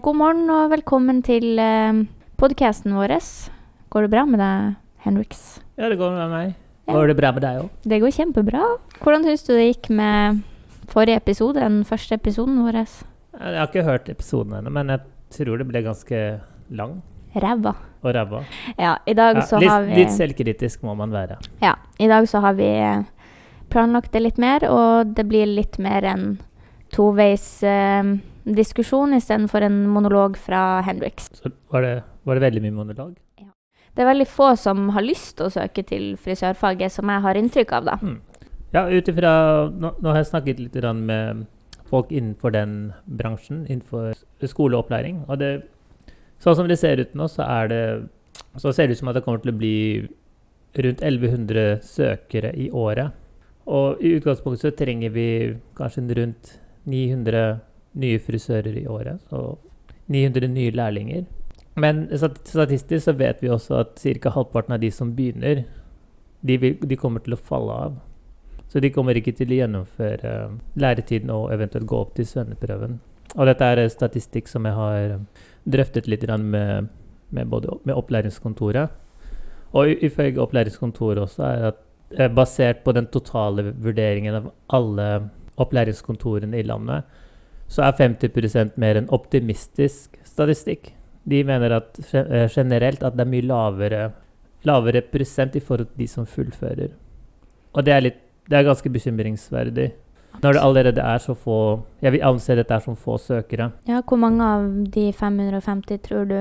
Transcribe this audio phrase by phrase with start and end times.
[0.00, 1.98] God morgen og velkommen til eh,
[2.40, 3.12] podkasten vår.
[3.92, 5.40] Går det bra med deg, Henriks?
[5.76, 6.54] Ja, det går med meg.
[6.86, 6.94] Ja.
[6.94, 7.66] Går det bra med deg òg?
[7.84, 8.68] Det går kjempebra.
[9.02, 10.40] Hvordan syns du det gikk med
[10.88, 12.78] forrige episode, den første episoden vår?
[12.80, 15.04] Jeg har ikke hørt episoden ennå, men jeg
[15.36, 16.22] tror det ble ganske
[16.72, 16.96] lang
[17.36, 17.74] Ræva.
[18.00, 18.40] og ræva.
[18.80, 21.36] Ja, i dag Ja, så litt, har vi litt selvkritisk må man være.
[21.60, 23.04] Ja, i dag så har vi eh,
[23.68, 26.26] planlagt det litt mer, og det blir litt mer enn
[26.90, 31.30] toveis eh, diskusjon istedenfor en monolog fra Hendrix.
[31.36, 31.94] Så var det,
[32.24, 33.14] var det veldig mye monolog?
[33.40, 33.50] Ja.
[33.94, 37.40] Det er veldig få som har lyst til å søke til frisørfaget, som jeg har
[37.40, 37.96] inntrykk av, da.
[38.70, 39.32] Ja, ut ifra
[39.74, 41.46] nå, nå har jeg snakket litt med
[41.90, 44.14] folk innenfor den bransjen, innenfor
[44.46, 45.24] skoleopplæring.
[45.26, 45.50] Og det,
[46.38, 47.82] sånn som det ser ut nå, så det
[48.56, 49.76] så ser det ut som at det kommer til å bli
[50.78, 53.10] rundt 1100 søkere i året.
[53.70, 55.26] Og i utgangspunktet så trenger vi
[55.78, 56.54] kanskje rundt
[56.90, 57.60] 900
[57.98, 59.20] nye frisører i året.
[59.30, 59.58] Så
[60.10, 61.24] 900 nye lærlinger.
[61.80, 64.30] Men statistisk så vet vi også at ca.
[64.34, 65.64] halvparten av de som begynner,
[66.40, 67.98] de, vil, de kommer til å falle av.
[68.70, 70.32] Så de kommer ikke til å gjennomføre
[70.78, 72.98] læretiden og eventuelt gå opp til svenneprøven.
[73.36, 75.16] Og dette er statistikk som jeg har
[75.70, 76.88] drøftet litt med,
[77.30, 78.90] med, både, med opplæringskontoret.
[79.78, 81.82] Og ifølge opplæringskontoret også er at
[82.18, 85.08] eh, basert på den totale vurderingen av alle
[85.60, 87.04] opplæringskontorene i landet,
[87.70, 90.92] så er 50% mer en optimistisk statistikk.
[91.30, 94.02] De mener at eh, generelt at det er mye lavere,
[94.66, 96.90] lavere prosent i forhold til de som fullfører.
[97.76, 98.16] Og det er, litt,
[98.50, 99.90] det er ganske bekymringsverdig.
[100.42, 101.56] Når det allerede er så få
[102.02, 103.70] Jeg vil anse dette er som få søkere.
[103.88, 106.38] Ja, hvor mange av de 550 tror du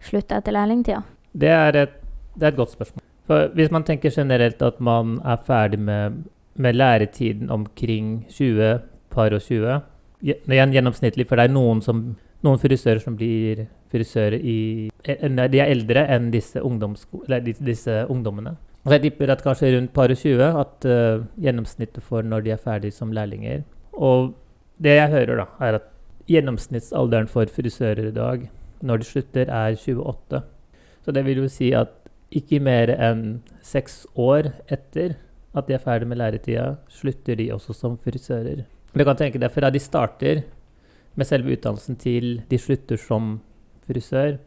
[0.00, 1.02] slutter etter lærlingtida?
[1.36, 1.92] Det er et,
[2.36, 3.04] det er et godt spørsmål.
[3.28, 6.24] For hvis man tenker generelt at man er ferdig med,
[6.56, 8.80] med læretiden omkring 20,
[9.10, 9.80] par og 20 gje-
[10.20, 12.02] Igjen gjennomsnittlig, for det er noen, som,
[12.44, 14.58] noen frisører som blir frisører i
[15.04, 16.60] eh, De er eldre enn disse,
[17.60, 18.56] disse ungdommene.
[18.86, 22.54] Og jeg tipper at kanskje rundt par og 20 at uh, gjennomsnittet for når de
[22.54, 23.66] er ferdig som lærlinger.
[23.92, 24.32] Og
[24.80, 25.90] det jeg hører, da, er at
[26.30, 28.46] gjennomsnittsalderen for frisører i dag,
[28.80, 30.42] når de slutter, er 28.
[31.04, 31.92] Så det vil jo si at
[32.32, 35.18] ikke mer enn seks år etter
[35.56, 38.64] at de er ferdig med læretida, slutter de også som frisører.
[38.94, 40.42] Du kan tenke deg fra de starter
[41.18, 43.36] med selve utdannelsen til de slutter som
[43.86, 44.38] frisør,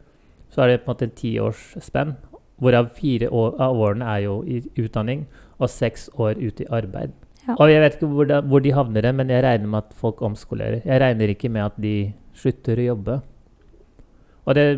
[0.52, 2.14] så er det på en måte en tiårsspenn,
[2.62, 5.24] hvorav fire år, av årene er jo i utdanning,
[5.58, 7.14] og seks år ute i arbeid.
[7.44, 7.56] Ja.
[7.58, 10.22] Og jeg vet ikke hvor, da, hvor de havner, men jeg regner med at folk
[10.24, 10.84] omskolerer.
[10.84, 11.96] Jeg regner ikke med at de
[12.36, 13.18] slutter å jobbe.
[14.44, 14.68] Og det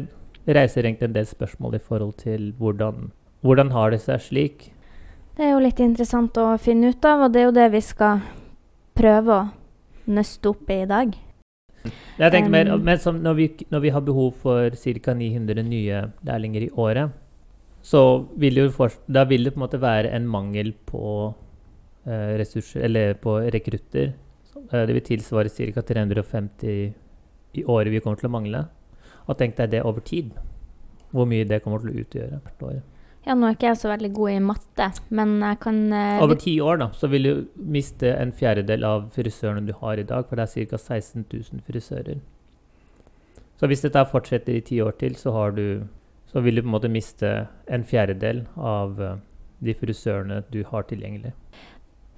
[0.47, 3.10] reiser egentlig en del spørsmål i forhold til hvordan,
[3.47, 4.66] hvordan har det seg slik.
[5.37, 7.83] Det er jo litt interessant å finne ut av, og det er jo det vi
[7.84, 8.22] skal
[8.97, 9.47] prøve å
[10.11, 11.15] nøste opp i i dag.
[12.17, 15.15] Jeg tenker mer, men som når, vi, når vi har behov for ca.
[15.15, 17.12] 900 nye lærlinger i året,
[17.87, 18.01] så
[18.34, 21.03] vil det jo for, da vil det på en måte være en mangel på
[22.07, 24.15] eh, ressurser, eller på rekrutter.
[24.57, 25.84] Eh, det vil tilsvare ca.
[25.93, 26.73] 350
[27.57, 28.65] i året vi kommer til å mangle.
[29.27, 30.33] Og tenk deg det over tid.
[31.13, 32.81] Hvor mye det kommer til å utgjøre hvert år.
[33.26, 34.87] Ja, nå er ikke jeg så veldig god i matte,
[35.19, 39.09] men jeg kan eh, Over ti år da, så vil du miste en fjerdedel av
[39.16, 40.78] frisørene du har i dag, for det er ca.
[40.78, 42.20] 16 000 frisører.
[43.59, 45.88] Så hvis dette fortsetter i ti år til, så, har du,
[46.31, 47.32] så vil du på en måte miste
[47.66, 49.19] en fjerdedel av eh,
[49.59, 51.34] de frisørene du har tilgjengelig.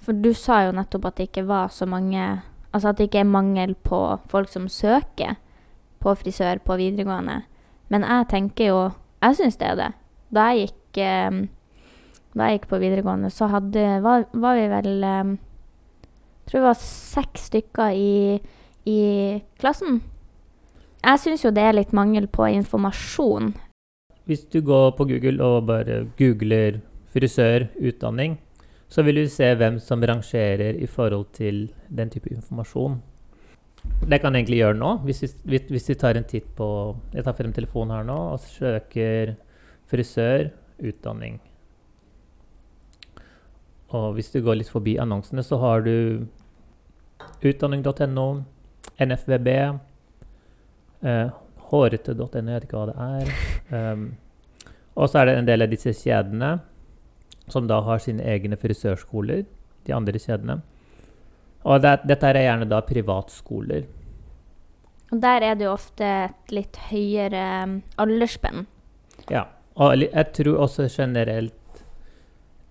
[0.05, 3.23] For du sa jo nettopp at det ikke var så mange Altså at det ikke
[3.23, 3.97] er mangel på
[4.29, 5.39] folk som søker
[5.99, 7.39] på frisør på videregående.
[7.89, 8.81] Men jeg tenker jo
[9.23, 9.87] Jeg syns det er det.
[10.29, 11.29] Da jeg gikk eh,
[12.35, 15.31] Da jeg gikk på videregående, så hadde var, var vi vel eh,
[16.49, 18.39] tror vi var seks stykker i,
[18.85, 18.99] i
[19.59, 20.01] klassen.
[21.03, 23.53] Jeg syns jo det er litt mangel på informasjon.
[24.25, 26.81] Hvis du går på Google og bare googler
[27.13, 28.37] frisørutdanning,
[28.89, 32.99] så vil du se hvem som rangerer i forhold til den type informasjon.
[34.09, 34.89] Det kan jeg egentlig gjøre nå.
[35.05, 38.17] Hvis vi, hvis- hvis vi tar en titt på Jeg tar frem telefonen her nå
[38.33, 39.35] og søker
[39.87, 41.39] frisør utdanning.
[43.95, 46.27] Og hvis du går litt forbi annonsene, så har du
[47.41, 48.27] utdanning.no,
[48.99, 49.47] NFVB,
[51.01, 51.29] eh,
[51.69, 53.31] hårete.no, jeg vet ikke hva det er.
[53.73, 54.09] Um,
[54.99, 56.57] og så er det en del av disse kjedene
[57.49, 59.45] som da har sine egne frisørskoler,
[59.87, 60.59] de andre kjedene.
[61.65, 63.87] Og det, dette er gjerne da privatskoler.
[65.09, 68.67] Og der er det jo ofte et litt høyere um, aldersspenn.
[69.33, 69.47] Ja.
[69.79, 71.53] Og jeg tror også generelt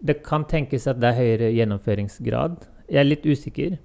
[0.05, 2.67] Det kan tenkes at det er høyere gjennomføringsgrad.
[2.89, 3.79] Jeg er litt usikker.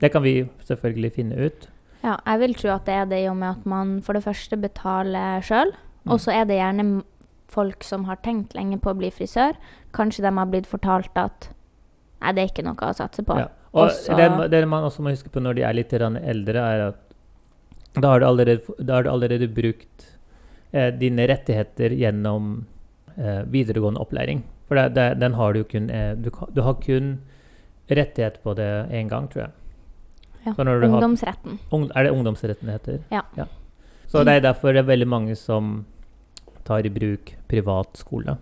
[0.00, 1.68] Det kan vi selvfølgelig finne ut.
[2.02, 4.24] Ja, jeg vil tro at det er det i og med at man for det
[4.24, 5.70] første betaler sjøl,
[6.06, 6.12] Mm.
[6.12, 7.02] og så er det gjerne
[7.48, 9.54] folk som har tenkt lenge på å bli frisør.
[9.94, 11.48] Kanskje de har blitt fortalt at
[12.22, 13.38] nei, det er ikke noe å satse på.
[13.38, 13.48] Ja.
[13.74, 16.88] Og Også- det, det man også må huske på når de er litt eldre, er
[16.88, 16.96] at
[18.00, 20.15] da har du allerede, har du allerede brukt
[20.72, 22.66] eh, dine rettigheter gjennom
[23.16, 24.42] eh, videregående opplæring.
[24.68, 27.18] For det, det, den har du kun eh, du, du har kun
[27.90, 29.50] rettighet på det én gang, tror jeg.
[30.46, 31.58] Ja, du har- Ungdomsretten.
[31.72, 32.98] Ung, er det ungdomsretten det heter?
[33.10, 33.46] Ja.
[34.06, 35.84] Så det er derfor det er veldig mange som
[36.64, 38.36] tar i bruk privatskole.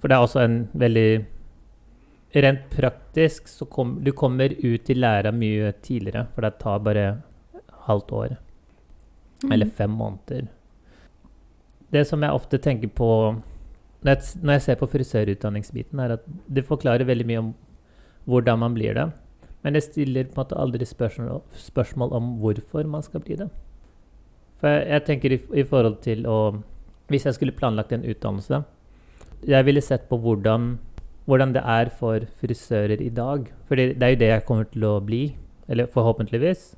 [0.00, 1.24] For det er også en veldig
[2.34, 7.18] Rent praktisk så kom, du kommer ut i læra mye tidligere, for det tar bare
[7.86, 8.36] halvt år.
[9.50, 9.72] Eller Mm.
[9.76, 10.46] fem måneder.
[11.92, 13.08] Det som jeg ofte tenker på
[14.02, 17.50] når jeg, når jeg ser på frisørutdanningsbiten, er at det forklarer veldig mye om
[18.26, 19.10] hvordan man blir det.
[19.62, 23.48] Men det stiller på en måte aldri spørsmål, spørsmål om hvorfor man skal bli det.
[24.58, 26.62] For jeg, jeg tenker i, i forhold til å
[27.10, 28.62] Hvis jeg skulle planlagt en utdannelse
[29.46, 30.78] Jeg ville sett på hvordan,
[31.26, 33.50] hvordan det er for frisører i dag.
[33.68, 35.36] For det, er jo det jeg kommer til å bli.
[35.68, 36.74] Eller forhåpentligvis.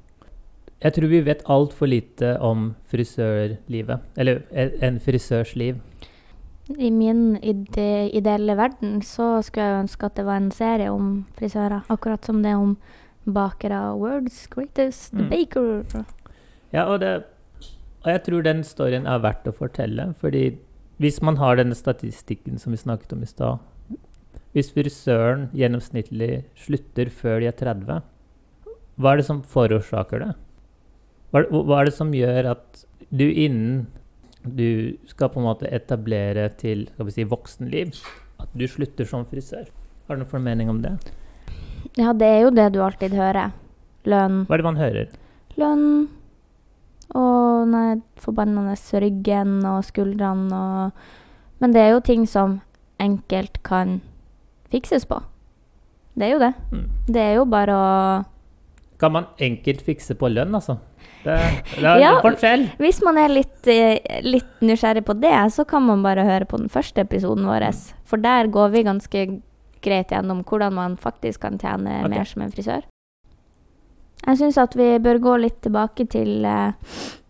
[0.85, 4.01] Jeg tror vi vet altfor lite om frisørlivet.
[4.21, 5.79] Eller en en frisørs liv.
[6.79, 11.27] I min ide ideelle verden så skulle jeg ønske at det var en serie om
[11.39, 11.83] frisører.
[11.93, 12.77] Akkurat som det er om
[13.27, 13.97] bakere.
[13.97, 15.29] World's greatest Mm.
[15.31, 16.05] baker.
[16.73, 17.25] Ja, og, det,
[18.05, 20.15] og jeg tror den storyen er verdt å fortelle.
[20.21, 20.59] Fordi
[20.99, 23.59] hvis man har denne statistikken som vi snakket om i stad
[24.55, 28.03] Hvis frisøren gjennomsnittlig slutter før de er 30,
[28.97, 30.35] hva er det som forårsaker det?
[31.35, 33.89] Hva, hva er det som gjør at du innen
[34.45, 37.97] du skal på en måte etablere til skal vi si, voksenliv,
[38.39, 39.67] at du slutter som frisør?
[40.07, 40.95] Har du noen formening om det?
[41.99, 43.51] Ja, det er jo det du alltid hører.
[44.07, 44.45] Lønn.
[44.47, 45.11] Hva er det man hører?
[45.59, 45.89] Lønn
[47.15, 51.05] og nei, forbannende ryggen og skuldrene og
[51.63, 52.59] Men det er jo ting som
[53.01, 54.01] enkelt kan
[54.69, 55.21] fikses på.
[56.15, 56.53] Det er jo det.
[56.71, 56.89] Mm.
[57.07, 57.91] Det er jo bare å
[58.99, 60.79] Kan man enkelt fikse på lønn, altså?
[61.25, 61.39] Det,
[61.81, 62.17] det er Ja.
[62.17, 62.67] en forskjell.
[62.79, 66.59] Hvis man er litt, eh, litt nysgjerrig på det, så kan man bare høre på
[66.61, 67.73] den første episoden vår.
[68.05, 69.41] For der går vi ganske
[69.85, 72.09] greit gjennom hvordan man faktisk kan tjene okay.
[72.09, 72.85] mer som en frisør.
[74.27, 76.73] Jeg syns at vi bør gå litt tilbake til uh,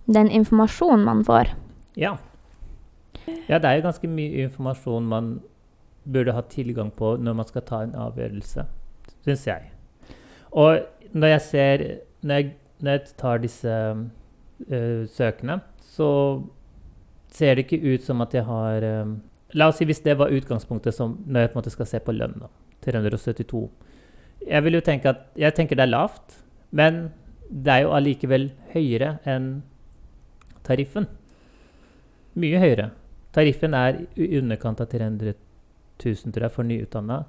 [0.07, 1.51] den informasjonen man får.
[1.99, 2.17] Ja.
[3.49, 5.41] ja, det er jo ganske mye informasjon man
[6.05, 8.67] burde ha tilgang på når man skal ta en avgjørelse,
[9.25, 9.71] syns jeg.
[10.53, 11.87] Og når jeg ser
[12.25, 15.59] Når jeg, når jeg tar disse uh, søkene,
[15.95, 16.09] så
[17.35, 19.17] ser det ikke ut som at jeg har øh,
[19.59, 21.99] La oss si hvis det var utgangspunktet som når jeg på en måte skal se
[22.03, 22.35] på lønn.
[22.39, 22.49] da,
[22.87, 23.63] 372.
[24.47, 27.11] Jeg vil jo tenke at Jeg tenker det er lavt, men
[27.51, 29.63] det er jo allikevel høyere enn
[30.67, 31.07] tariffen.
[32.35, 32.91] Mye høyere.
[33.35, 35.35] Tariffen er i underkant av 300
[36.03, 37.25] 000 tror jeg, for nyutdanna.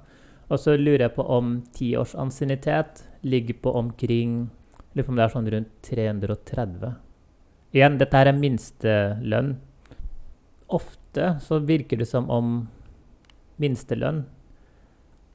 [0.48, 4.50] Og så lurer jeg på om tiårs ansiennitet ligger på omkring
[4.96, 6.92] Lurer på om det er sånn rundt 330.
[7.76, 9.50] Igjen, dette her er minstelønn.
[10.72, 12.54] Ofte så virker det som om
[13.60, 14.22] minstelønn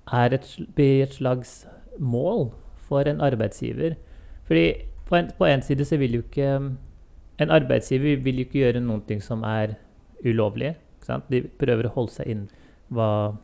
[0.09, 1.67] er et, blir et slags
[2.01, 2.49] mål
[2.87, 3.99] for en arbeidsgiver.
[4.49, 4.65] Fordi
[5.05, 6.55] på en, på en side så vil jo ikke
[7.41, 9.71] En arbeidsgiver vil jo ikke gjøre noen ting som er
[10.21, 10.75] ulovlig.
[11.31, 12.43] De prøver å holde seg inn
[12.93, 13.37] hva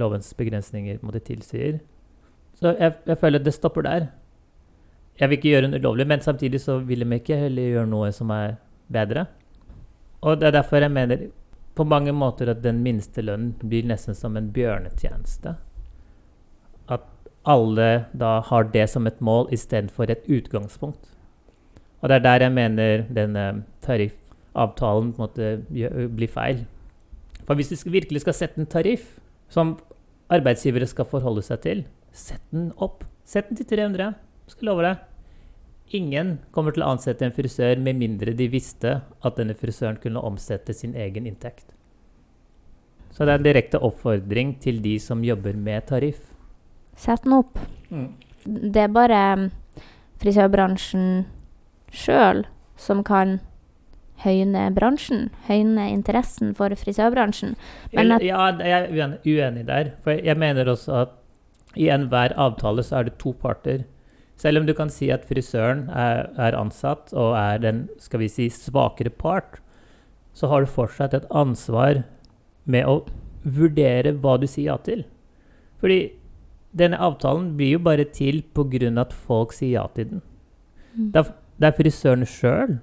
[0.00, 1.82] lovens begrensninger måtte tilsier.
[2.56, 4.06] Så jeg, jeg føler at det stopper der.
[5.16, 8.12] Jeg vil ikke gjøre noe ulovlig, men samtidig så vil de ikke heller gjøre noe
[8.12, 8.58] som er
[8.92, 9.26] bedre.
[10.20, 11.28] Og det er derfor jeg mener
[11.76, 15.56] på mange måter at den minste lønnen blir nesten som en bjørnetjeneste.
[16.92, 17.04] At
[17.48, 21.12] alle da har det som et mål istedenfor et utgangspunkt.
[22.00, 23.44] Og det er der jeg mener denne
[23.84, 26.64] tariffavtalen på en måte blir feil.
[27.46, 29.16] For hvis du virkelig skal sette en tariff
[29.48, 29.76] som
[30.32, 33.04] arbeidsgivere skal forholde seg til, sett den opp.
[33.24, 34.14] Sett den til 300.
[34.46, 34.98] Skal love deg.
[35.96, 40.22] Ingen kommer til å ansette en frisør med mindre de visste at denne frisøren kunne
[40.26, 41.68] omsette sin egen inntekt.
[43.14, 46.18] Så det er en direkte oppfordring til de som jobber med tariff.
[46.98, 47.58] Sett den opp.
[48.44, 49.46] Det er bare mm,
[50.20, 51.24] frisørbransjen
[51.94, 52.44] sjøl
[52.76, 53.38] som kan
[54.24, 55.30] høyne bransjen.
[55.48, 57.54] Høyne interessen for frisørbransjen.
[57.94, 59.92] Men at- ja, jeg er uenig, uenig der.
[60.04, 61.14] For jeg mener også at
[61.76, 63.84] i enhver avtale så er det to parter.
[64.36, 68.28] Selv om du kan si at frisøren er, er ansatt og er den skal vi
[68.28, 69.62] si, svakere part,
[70.36, 72.02] så har du fortsatt et ansvar
[72.68, 72.98] med å
[73.46, 75.06] vurdere hva du sier ja til.
[75.80, 76.00] Fordi
[76.76, 78.92] denne avtalen blir jo bare til pga.
[79.00, 80.22] at folk sier ja til den.
[80.96, 82.78] Det er, det er frisøren sjøl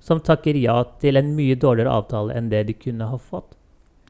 [0.00, 3.59] som takker ja til en mye dårligere avtale enn det de kunne ha fått.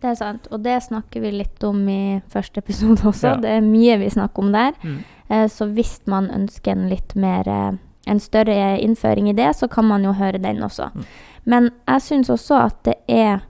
[0.01, 3.35] Det er sant, og det snakker vi litt om i første episode også.
[3.35, 3.37] Ja.
[3.43, 4.73] Det er mye vi snakker om der.
[4.83, 4.99] Mm.
[5.29, 7.73] Eh, så hvis man ønsker en litt mer eh,
[8.09, 10.87] En større innføring i det, så kan man jo høre den også.
[10.95, 11.03] Mm.
[11.45, 13.43] Men jeg syns også at det er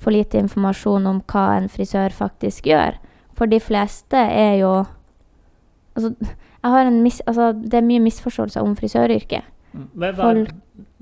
[0.00, 2.96] for lite informasjon om hva en frisør faktisk gjør.
[3.36, 4.72] For de fleste er jo
[5.94, 6.14] Altså,
[6.62, 9.44] jeg har en mis, altså det er mye misforståelser om frisøryrket.
[9.74, 9.86] Mm.
[9.92, 10.54] Hva, Folk-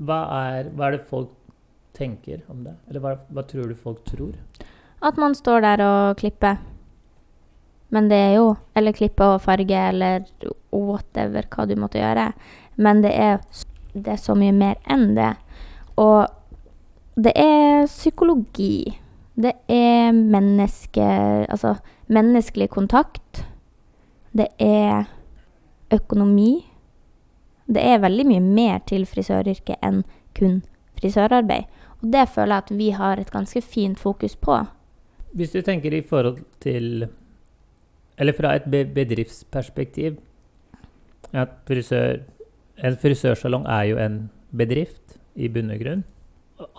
[0.03, 0.17] hva,
[0.59, 1.31] er, hva er det folk
[1.95, 2.75] tenker om det?
[2.91, 4.33] Eller hva, hva tror du folk tror?
[5.03, 6.61] At man står der og klipper.
[7.91, 10.25] Men det er jo Eller klippe og farge, eller
[10.73, 12.33] whatever hva du måtte gjøre.
[12.77, 13.41] Men det er,
[13.93, 15.35] det er så mye mer enn det.
[15.97, 16.29] Og
[17.17, 19.01] det er psykologi.
[19.37, 21.05] Det er menneske...
[21.49, 21.75] Altså
[22.11, 23.45] menneskelig kontakt.
[24.33, 25.05] Det er
[25.93, 26.67] økonomi.
[27.67, 30.03] Det er veldig mye mer til frisøryrket enn
[30.35, 30.61] kun
[30.99, 31.69] frisørarbeid.
[32.01, 34.63] Og det føler jeg at vi har et ganske fint fokus på.
[35.37, 37.07] Hvis du tenker i forhold til
[38.19, 40.19] Eller fra et bedriftsperspektiv
[41.33, 42.25] at frisør,
[42.83, 46.03] En frisørsalong er jo en bedrift i bunn og grunn.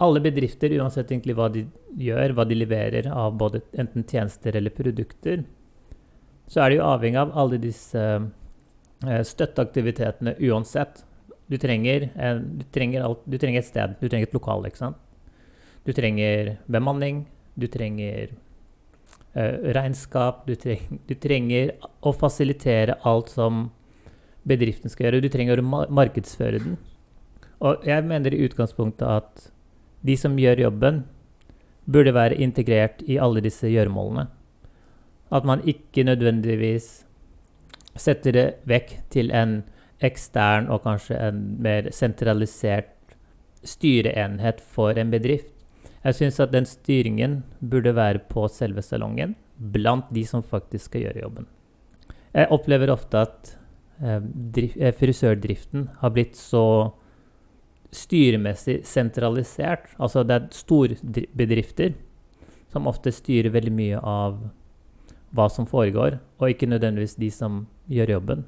[0.01, 1.63] Alle bedrifter, uansett egentlig hva de
[1.97, 5.43] gjør, hva de leverer av både enten tjenester eller produkter,
[6.49, 11.05] så er det jo avhengig av alle disse eh, støtteaktivitetene uansett.
[11.47, 14.81] Du trenger, en, du, trenger alt, du trenger et sted, du trenger et lokal, ikke
[14.81, 14.99] sant?
[15.85, 17.23] Du trenger bemanning,
[17.55, 18.33] du trenger
[19.33, 23.69] eh, regnskap, du, treng, du trenger å fasilitere alt som
[24.47, 25.23] bedriften skal gjøre.
[25.23, 26.77] Du trenger å markedsføre den.
[27.61, 29.49] Og jeg mener i utgangspunktet at
[30.01, 31.03] de som gjør jobben,
[31.91, 34.27] burde være integrert i alle disse gjøremålene.
[35.31, 37.03] At man ikke nødvendigvis
[37.99, 39.61] setter det vekk til en
[40.01, 43.15] ekstern og kanskje en mer sentralisert
[43.63, 45.51] styreenhet for en bedrift.
[46.01, 51.05] Jeg syns at den styringen burde være på selve salongen, blant de som faktisk skal
[51.05, 51.49] gjøre jobben.
[52.33, 53.51] Jeg opplever ofte at
[54.01, 54.23] eh,
[54.79, 56.63] eh, frisørdriften har blitt så
[57.91, 59.91] styremessig sentralisert.
[59.99, 61.93] Altså det er storbedrifter
[62.71, 64.39] som ofte styrer veldig mye av
[65.35, 68.43] hva som foregår, og ikke nødvendigvis de som gjør jobben.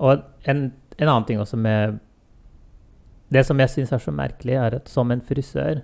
[0.00, 1.98] Og en, en annen ting også med
[3.30, 5.82] Det som jeg syns er så merkelig, er at som en frisør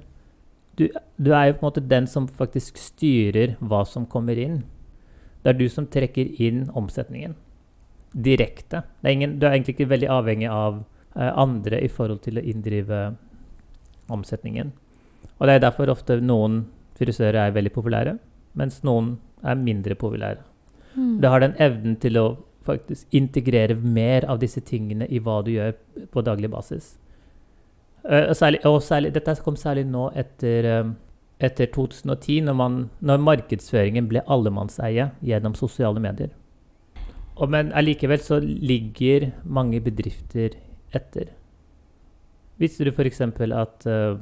[0.76, 4.58] du, du er jo på en måte den som faktisk styrer hva som kommer inn.
[5.40, 7.32] Det er du som trekker inn omsetningen
[8.16, 8.82] direkte.
[9.00, 10.80] Det er ingen, du er egentlig ikke veldig avhengig av
[11.16, 13.00] eh, andre i forhold til å inndrive
[14.12, 14.72] omsetningen.
[15.36, 16.64] Og det er derfor ofte noen
[16.96, 18.16] frisører er veldig populære,
[18.56, 20.40] mens noen er mindre populære.
[20.96, 21.16] Mm.
[21.20, 22.26] Du har den evnen til å
[22.66, 25.76] faktisk integrere mer av disse tingene i hva du gjør
[26.10, 26.96] på daglig basis.
[28.06, 30.90] Eh, særlig, og særlig, dette kom særlig nå etter, eh,
[31.40, 36.30] etter 2010, når, man, når markedsføringen ble allemannseie gjennom sosiale medier.
[37.36, 40.54] Og, men allikevel så ligger mange bedrifter
[40.94, 41.34] etter.
[42.56, 43.20] Visste du f.eks.
[43.20, 44.16] at uh,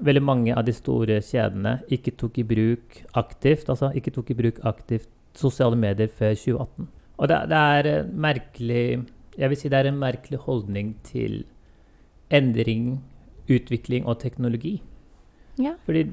[0.00, 4.38] veldig mange av de store kjedene ikke tok i bruk aktivt, altså ikke tok i
[4.38, 6.88] bruk aktivt sosiale medier før 2018?
[7.18, 9.04] Og det, det er merkelig
[9.36, 11.42] Jeg vil si det er en merkelig holdning til
[12.30, 13.02] endring,
[13.48, 14.82] utvikling og teknologi.
[15.58, 15.74] Ja.
[15.86, 16.04] Fordi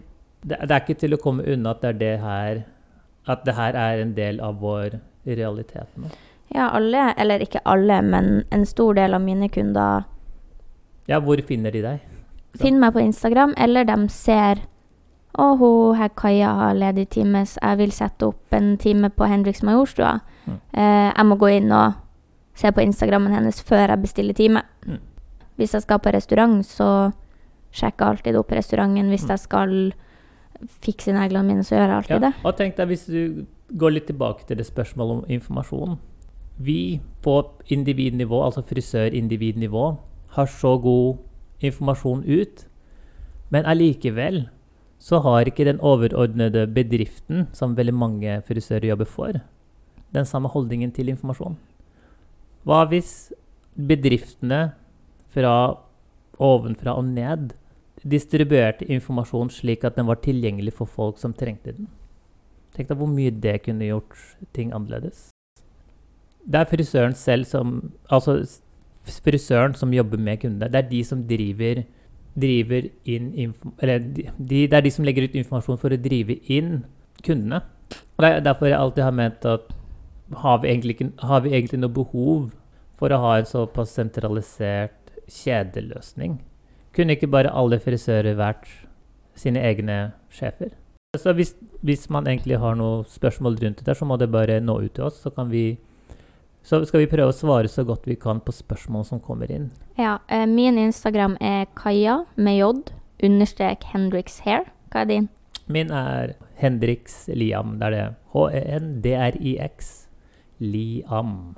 [0.44, 2.62] det, det er ikke til å komme unna at det er det her
[3.30, 4.96] At det her er en del av vår
[5.26, 6.08] realitet nå.
[6.56, 10.04] ja, alle, eller ikke alle, men en stor del av mine kunder
[11.08, 12.00] Ja, hvor finner de deg?
[12.58, 14.60] finner meg på Instagram, eller de ser
[15.40, 19.24] å, hun her Kaja har ledig time, så jeg vil sette opp en time på
[19.30, 20.18] Henriks Majorstua.
[20.46, 20.58] Mm.
[20.74, 21.94] Eh, jeg må gå inn og
[22.60, 24.66] se på Instagrammen hennes før jeg bestiller time.
[24.84, 25.00] Mm.
[25.56, 26.90] Hvis jeg skal på restaurant, så
[27.72, 29.10] sjekker alltid opp restauranten.
[29.10, 29.30] Hvis Mm.
[29.30, 29.94] jeg skal
[30.82, 32.34] fikse neglene mine, så gjør jeg alltid det.
[32.46, 33.46] Og tenk deg hvis du
[33.78, 36.00] går litt tilbake til det spørsmålet om informasjon.
[36.60, 39.98] Vi på individnivå, altså frisør-individnivå,
[40.32, 41.18] har så god
[41.62, 42.66] informasjon ut,
[43.50, 44.50] men allikevel
[45.00, 49.42] så har ikke den overordnede bedriften, som veldig mange frisører jobber for,
[50.14, 51.58] den samme holdningen til informasjon.
[52.66, 53.32] Hva hvis
[53.76, 54.74] bedriftene
[55.34, 55.78] fra
[56.38, 57.54] ovenfra og ned
[58.04, 61.90] distribuerte informasjon slik at den var tilgjengelig for folk som trengte den?
[62.76, 64.18] Tenk deg hvor mye det kunne gjort
[64.56, 65.30] ting annerledes.
[66.42, 68.40] Det er frisøren selv som Altså
[69.06, 70.70] frisøren som jobber med kundene.
[70.70, 71.84] Det er de som driver,
[72.38, 76.38] driver inn Eller de, de, det er de som legger ut informasjon for å drive
[76.48, 76.84] inn
[77.26, 77.64] kundene.
[78.18, 79.74] Og Det er derfor jeg alltid har ment at
[80.42, 82.52] har vi egentlig, har vi egentlig noe behov
[82.96, 86.40] for å ha en såpass sentralisert kjedeløsning?
[86.96, 88.68] Kunne ikke bare alle frisører vært
[89.40, 90.74] sine egne sjefer?
[91.20, 94.60] Så hvis, hvis man egentlig har noen spørsmål rundt det der, så må det bare
[94.64, 95.80] nå ut til oss, så kan vi
[96.64, 99.72] så skal vi prøve å svare så godt vi kan på spørsmål som kommer inn.
[99.98, 102.94] Ja, eh, min Instagram er Kaja med J,
[103.24, 104.68] understrek Hendrix Hair.
[104.94, 105.30] Hva er din?
[105.68, 107.80] Min er Hendrix Liam.
[107.80, 108.06] Det er det.
[108.34, 109.92] H-e-n-d-r-i-x.
[110.62, 111.56] Liam.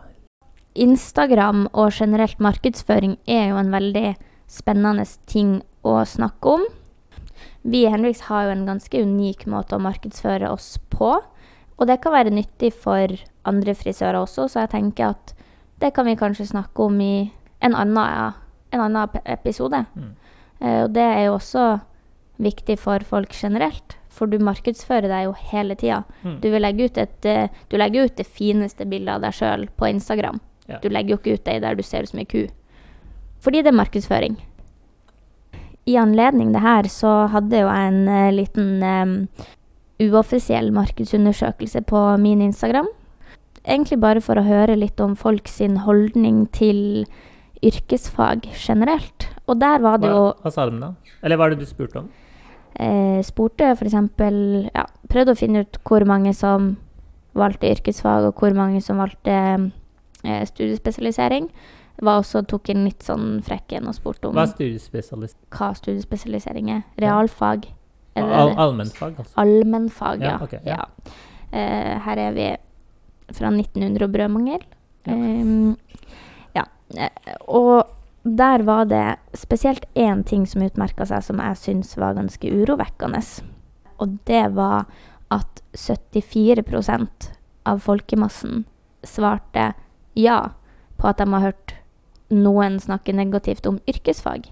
[0.74, 4.16] Instagram og generelt markedsføring er jo en veldig
[4.50, 6.66] spennende ting å snakke om.
[7.64, 11.16] Vi i Henriks har jo en ganske unik måte å markedsføre oss på.
[11.78, 13.16] Og det kan være nyttig for
[13.48, 15.34] andre frisører også, så jeg tenker at
[15.82, 17.32] det kan vi kanskje snakke om i
[17.64, 18.38] en annen,
[18.72, 19.84] en annen episode.
[19.96, 20.14] Mm.
[20.64, 21.66] Uh, og det er jo også
[22.44, 26.04] viktig for folk generelt, for du markedsfører deg jo hele tida.
[26.22, 26.40] Mm.
[26.44, 30.40] Du, eh, du legger ut det fineste bildet av deg sjøl på Instagram.
[30.68, 30.80] Ja.
[30.84, 32.46] Du legger jo ikke ut det der du ser ut som ei ku.
[33.44, 34.38] Fordi det er markedsføring.
[35.86, 39.16] I anledning det her så hadde jo jeg en eh, liten um,
[40.04, 42.88] uoffisiell markedsundersøkelse på min Instagram.
[43.68, 47.04] Egentlig bare for å høre litt om folk sin holdning til
[47.64, 49.28] yrkesfag generelt.
[49.48, 50.94] Og der var det Hva, jo hva sa de da?
[51.24, 52.10] Eller hva er det du spurte om?
[52.80, 53.94] eh, Spurte f.eks.
[54.74, 56.74] Ja, prøvde å finne ut hvor mange som
[57.38, 59.36] valgte yrkesfag, og hvor mange som valgte
[60.24, 61.48] eh, studiespesialisering.
[62.02, 65.38] Var også tok en litt sånn frekk en og spurte om Hva er studiespesialist?
[65.54, 66.82] hva studiespesialisering er.
[67.02, 67.68] Realfag.
[68.16, 69.34] Eller, Al allmennfag, altså?
[69.42, 70.36] Allmennfag, ja.
[70.36, 70.82] Ja, okay, ja.
[70.82, 71.18] ja.
[71.54, 72.48] Uh, her er vi
[73.34, 74.66] fra 1900 og Brødmangel.
[75.06, 75.14] Ja.
[75.14, 75.76] Ehm,
[76.56, 76.66] ja.
[76.98, 77.88] Eh, og
[78.24, 83.22] der var det spesielt én ting som utmerka seg, som jeg syns var ganske urovekkende.
[84.00, 84.86] Og det var
[85.34, 87.32] at 74%
[87.66, 88.66] av folkemassen
[89.04, 89.74] svarte
[90.16, 90.54] ja
[90.98, 91.76] på at de har hørt
[92.34, 94.50] noen snakker negativt om yrkesfag.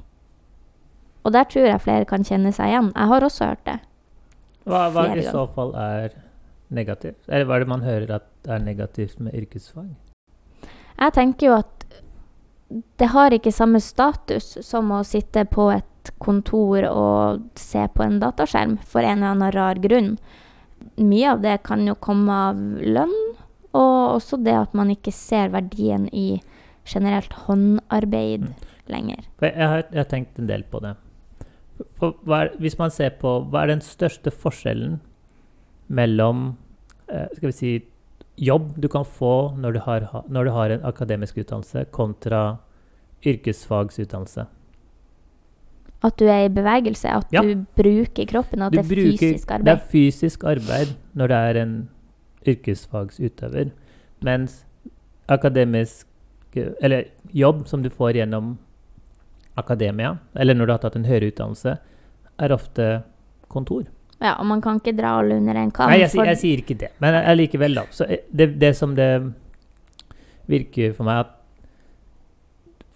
[1.26, 2.92] Og der tror jeg flere kan kjenne seg igjen.
[2.96, 3.78] Jeg har også hørt det.
[4.70, 6.16] Hva, hva i så fall er
[6.74, 7.20] negativt?
[7.28, 9.92] Eller hva er det man hører at er negativt med yrkesfag?
[11.02, 11.86] Jeg tenker jo at
[13.02, 18.20] det har ikke samme status som å sitte på et kontor og se på en
[18.22, 20.16] dataskjerm for en eller annen rar grunn.
[20.98, 23.18] Mye av det kan jo komme av lønn,
[23.78, 26.42] og også det at man ikke ser verdien i
[26.86, 28.54] generelt håndarbeid Mm.
[28.90, 29.24] lenger.
[29.42, 30.96] Jeg, har jeg har tenkt en del på det.
[32.02, 35.00] Er, hvis man ser på hva er den største forskjellen
[35.90, 36.58] mellom
[37.10, 37.72] eh, skal vi si,
[38.38, 42.58] jobb du kan få når du har, når du har en akademisk utdannelse, kontra
[43.26, 44.46] yrkesfagsutdannelse?
[46.04, 47.42] At du er i bevegelse, at Ja.
[47.42, 51.62] du bruker kroppen, at Du det er fysisk Det er fysisk arbeid når det er
[51.62, 51.90] en
[52.48, 53.72] yrkesfagsutøver.
[54.22, 54.66] Mens
[55.30, 56.08] akademisk
[56.56, 58.58] Eller jobb som du får gjennom
[59.56, 61.76] akademia, eller når du har tatt en høyere utdannelse,
[62.42, 62.88] er ofte
[63.52, 63.86] kontor.
[64.22, 65.90] Ja, og man kan ikke dra alle under en kam.
[65.90, 67.86] Nei, jeg, jeg, jeg sier ikke det, men allikevel, da.
[67.94, 69.10] Så eh, det, det som det
[70.52, 71.38] virker for meg, at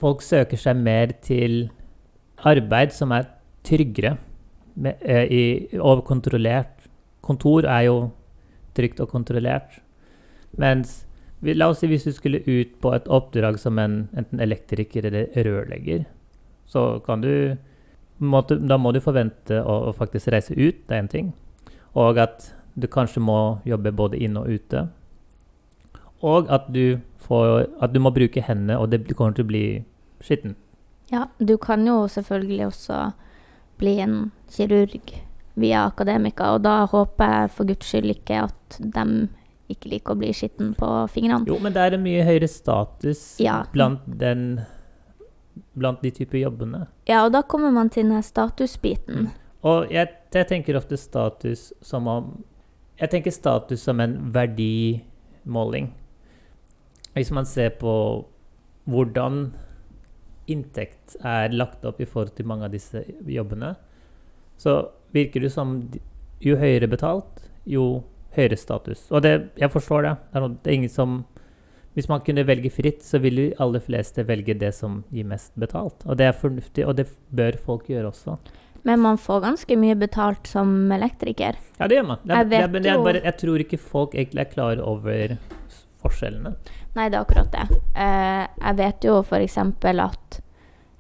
[0.02, 1.66] folk søker seg mer til
[2.46, 3.30] arbeid som er
[3.66, 4.16] tryggere
[4.76, 5.44] med, eh, i,
[5.80, 6.86] og kontrollert.
[7.26, 7.98] Kontor er jo
[8.78, 9.80] trygt og kontrollert.
[10.62, 11.04] Mens
[11.54, 15.30] La oss si hvis du skulle ut på et oppdrag som en enten elektriker eller
[15.46, 16.06] rørlegger,
[16.66, 17.58] så kan du
[18.18, 21.34] måtte, Da må du forvente å, å faktisk reise ut, det er en ting.
[21.94, 24.88] Og at du kanskje må jobbe både inne og ute.
[26.26, 29.66] Og at du, får, at du må bruke hendene, og det kommer til å bli
[30.24, 30.56] skitten.
[31.12, 33.00] Ja, du kan jo selvfølgelig også
[33.78, 35.14] bli en kirurg
[35.56, 39.28] via akademika, og da håper jeg for guds skyld ikke at de
[39.70, 41.48] ikke liker å bli skitten på fingrene.
[41.50, 43.64] Jo, men det er en mye høyere status Ja.
[43.74, 44.62] blant, den,
[45.74, 46.88] blant de typer jobbene.
[47.10, 49.28] Ja, og da kommer man til den statusbiten.
[49.28, 49.32] Mm.
[49.66, 52.44] Og jeg, jeg tenker ofte status som om
[52.96, 55.90] Jeg tenker status som en verdimåling.
[57.14, 57.92] Hvis man ser på
[58.88, 59.50] hvordan
[60.48, 63.74] inntekt er lagt opp i forhold til mange av disse jobbene,
[64.56, 64.78] så
[65.12, 65.74] virker det som
[66.40, 68.04] jo høyere betalt, jo
[68.38, 69.08] høyere status.
[69.12, 70.14] Og det, jeg forstår det.
[70.30, 71.24] Det er, noe, det er ingen som
[71.96, 75.54] Hvis man kunne velge fritt, så ville de aller fleste velge det som gir mest
[75.56, 76.02] betalt.
[76.04, 78.36] Og det er fornuftig, og det bør folk gjøre også.
[78.84, 81.56] Men man får ganske mye betalt som elektriker.
[81.80, 82.20] Ja, det gjør man.
[82.22, 85.38] Det er, Jeg det er, bare, jeg tror ikke folk egentlig er klar over
[86.04, 86.52] forskjellene.
[86.96, 87.80] Nei, det er akkurat det.
[87.98, 89.58] Eh, jeg vet jo f.eks.
[89.58, 90.38] at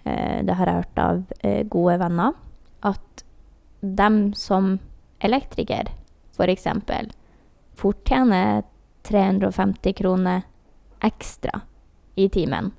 [0.03, 2.33] eh, Det har jeg hørt av eh, gode venner.
[2.81, 3.23] At
[3.81, 4.79] dem som
[5.23, 5.93] elektriker,
[6.35, 6.67] f.eks.,
[7.75, 8.63] fort tjene
[9.05, 10.41] 350 kroner
[11.05, 11.61] ekstra
[12.15, 12.71] i timen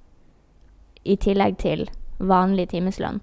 [1.06, 1.85] i tillegg til
[2.18, 3.20] vanlig timeslønn.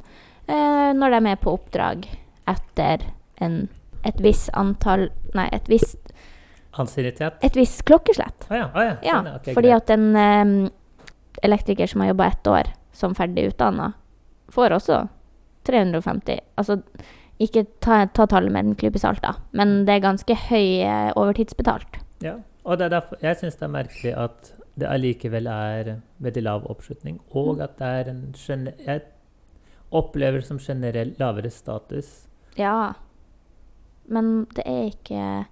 [0.47, 2.05] Eh, når de er på oppdrag
[2.47, 3.03] etter
[3.43, 3.65] en,
[4.05, 6.13] et visst antall Nei, et visst,
[6.77, 7.39] Ansiennitet?
[7.43, 8.45] et visst klokkeslett.
[8.49, 8.69] Ah, ja.
[8.73, 8.95] Ah, ja.
[9.03, 9.35] Ja, Sånn, ja.
[9.39, 9.81] Ok, fordi greit.
[9.81, 10.71] at en eh,
[11.43, 13.91] elektriker som har jobba ett år som ferdig utdanna,
[14.53, 15.01] får også
[15.65, 16.39] 350.
[16.55, 16.77] Altså,
[17.41, 21.11] ikke ta, ta tallet med en klype salt, da, men det er ganske høy eh,
[21.17, 22.01] overtidsbetalt.
[22.23, 25.89] Ja, og det er derfor, jeg syns det er merkelig at det allikevel er
[26.23, 29.01] veldig lav oppslutning, og at det er en Jeg
[29.91, 32.27] opplever som generell lavere status.
[32.57, 32.93] Ja,
[34.05, 35.45] men det er ikke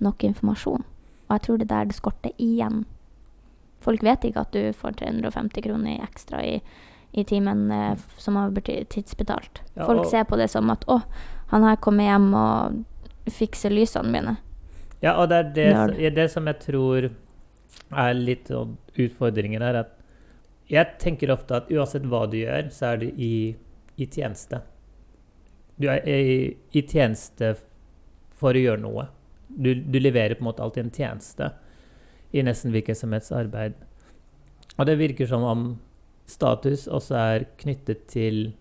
[0.00, 0.84] nok informasjon.
[1.28, 2.84] Og jeg tror det er der det skorter igjen.
[3.80, 6.62] Folk vet ikke at du får 350 kroner ekstra i,
[7.14, 9.62] i timen eh, som har blitt tidsbetalt.
[9.74, 11.00] Ja, Folk ser på det som at 'å,
[11.52, 12.84] han her kommer hjem og
[13.30, 14.36] fikser lysene mine'.
[15.00, 17.10] Ja, og det er det, ja, det som jeg tror
[17.92, 19.92] er litt sånn utfordringen her, at
[20.70, 23.54] jeg tenker ofte at uansett hva du gjør, så er du i,
[23.96, 24.62] i tjeneste.
[25.76, 27.54] Du er i, i tjeneste
[28.34, 29.06] for å gjøre noe.
[29.48, 31.50] Du, du leverer på en måte alltid en tjeneste
[32.32, 33.76] i nesten hvilket som helst arbeid.
[34.78, 35.66] Og det virker som om
[36.30, 38.54] status også er knyttet til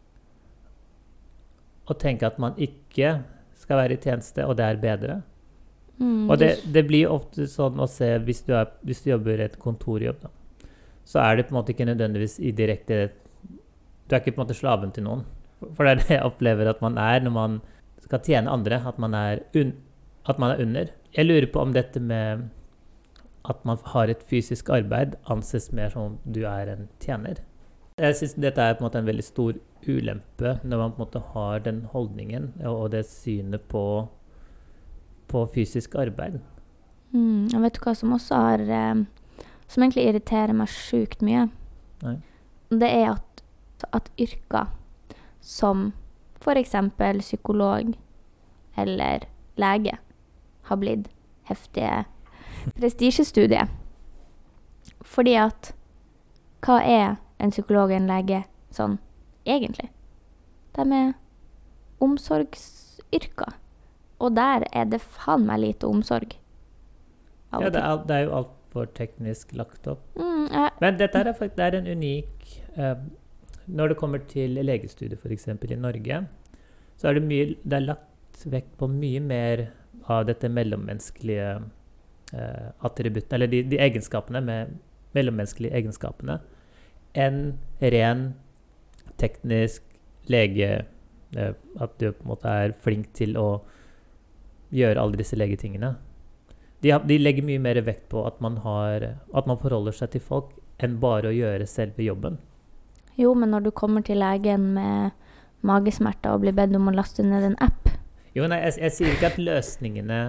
[1.90, 3.18] å tenke at man ikke
[3.60, 5.18] skal være i tjeneste, og det er bedre.
[6.00, 9.44] Mm, Og det, det blir ofte sånn å se hvis du, er, hvis du jobber
[9.44, 10.32] et kontorjobb, da,
[11.08, 13.12] så er det på en måte ikke nødvendigvis i direkte
[14.08, 15.24] Du er ikke på en måte slaven til noen.
[15.76, 17.62] For det er det jeg opplever at man er når man
[18.04, 19.72] skal tjene andre, at man er, un,
[20.28, 20.92] at man er under.
[21.16, 22.50] Jeg lurer på om dette med
[23.48, 27.40] at man har et fysisk arbeid, anses mer som om du er en tjener.
[27.98, 31.06] Jeg syns dette er på en måte en veldig stor ulempe når man på en
[31.06, 33.84] måte har den holdningen og det synet på
[35.34, 36.40] på fysisk arbeid.
[37.14, 39.04] Mm, og vet du hva som også har eh,
[39.70, 41.48] Som egentlig irriterer meg sjukt mye?
[42.04, 42.18] Nei.
[42.70, 43.44] Det er at,
[43.94, 44.70] at yrker
[45.42, 45.92] som
[46.42, 46.76] f.eks.
[47.20, 47.94] psykolog
[48.78, 49.26] eller
[49.58, 49.98] lege
[50.70, 51.08] har blitt
[51.50, 52.04] heftige
[52.78, 53.70] prestisjestudier.
[55.02, 55.74] Fordi at
[56.64, 58.98] Hva er en psykolog og en lege sånn
[59.44, 59.90] egentlig?
[60.78, 61.12] De er
[62.04, 63.58] omsorgsyrker.
[64.24, 66.38] Og der er det faen meg lite omsorg.
[67.54, 70.06] Ja, det er, det er jo altfor teknisk lagt opp.
[70.18, 73.04] Mm, jeg, Men dette er, faktisk det er en unik eh,
[73.68, 75.48] Når det kommer til legestudiet f.eks.
[75.48, 76.24] i Norge,
[76.98, 79.68] så er det, mye, det er lagt vekt på mye mer
[80.12, 81.52] av dette mellommenneskelige
[82.34, 84.74] eh, attributtene, eller de, de egenskapene med
[85.14, 86.40] mellommenneskelige egenskapene,
[87.14, 88.34] enn ren
[89.22, 89.84] teknisk
[90.32, 90.86] lege
[91.38, 93.64] eh, At du på en måte er flink til å
[94.74, 95.94] gjøre alle disse legetingene.
[96.84, 100.24] De, de legger mye mer vekt på at man, har, at man forholder seg til
[100.24, 100.50] folk,
[100.82, 102.40] enn bare å gjøre selve jobben.
[103.16, 105.12] jo, men når du kommer til legen med
[105.62, 107.92] magesmerter og blir bedt om å laste ned en app
[108.34, 110.20] Jo, nei, jeg, jeg sier ikke at løsningene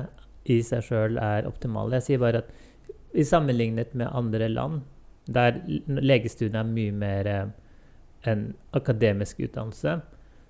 [0.45, 1.97] i seg sjøl er optimale.
[1.97, 2.51] Jeg sier bare at
[3.17, 4.83] i sammenlignet med andre land,
[5.27, 7.47] der legestudiet er mye mer eh,
[8.31, 10.01] en akademisk utdannelse,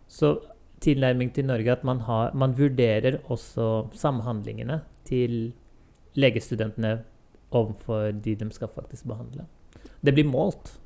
[0.08, 0.38] så
[0.80, 5.52] tilnærming til Norge at man, har, man vurderer også samhandlingene til
[6.14, 6.98] legestudentene
[7.50, 9.46] overfor de de skal faktisk behandle.
[10.04, 10.78] Det blir målt.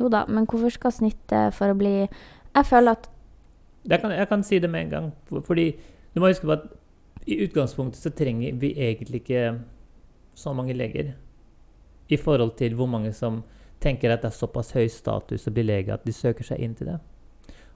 [0.00, 2.08] Jo da, men hvorfor skal snittet for å bli
[2.54, 3.10] Jeg føler at
[3.84, 5.12] Jeg kan, jeg kan si det med en gang.
[5.44, 5.76] Fordi
[6.14, 6.64] du må huske på at
[7.26, 9.60] i utgangspunktet så trenger vi egentlig ikke
[10.34, 11.12] så mange leger.
[12.08, 13.42] I forhold til hvor mange som
[13.80, 16.74] tenker at det er såpass høy status å bli lege at de søker seg inn
[16.78, 16.98] til det.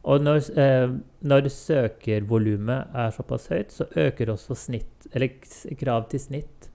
[0.09, 0.89] Og når, eh,
[1.21, 5.29] når søkervolumet er såpass høyt, så øker også snitt, eller
[5.77, 6.71] krav til snitt.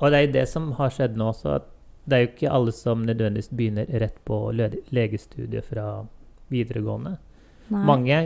[0.00, 1.68] Og det er det som har skjedd nå også, at
[2.08, 4.40] det er jo ikke alle som nødvendigvis begynner rett på
[4.90, 6.06] legestudiet fra
[6.48, 7.18] videregående.
[7.68, 7.84] Nei.
[7.84, 8.20] Mange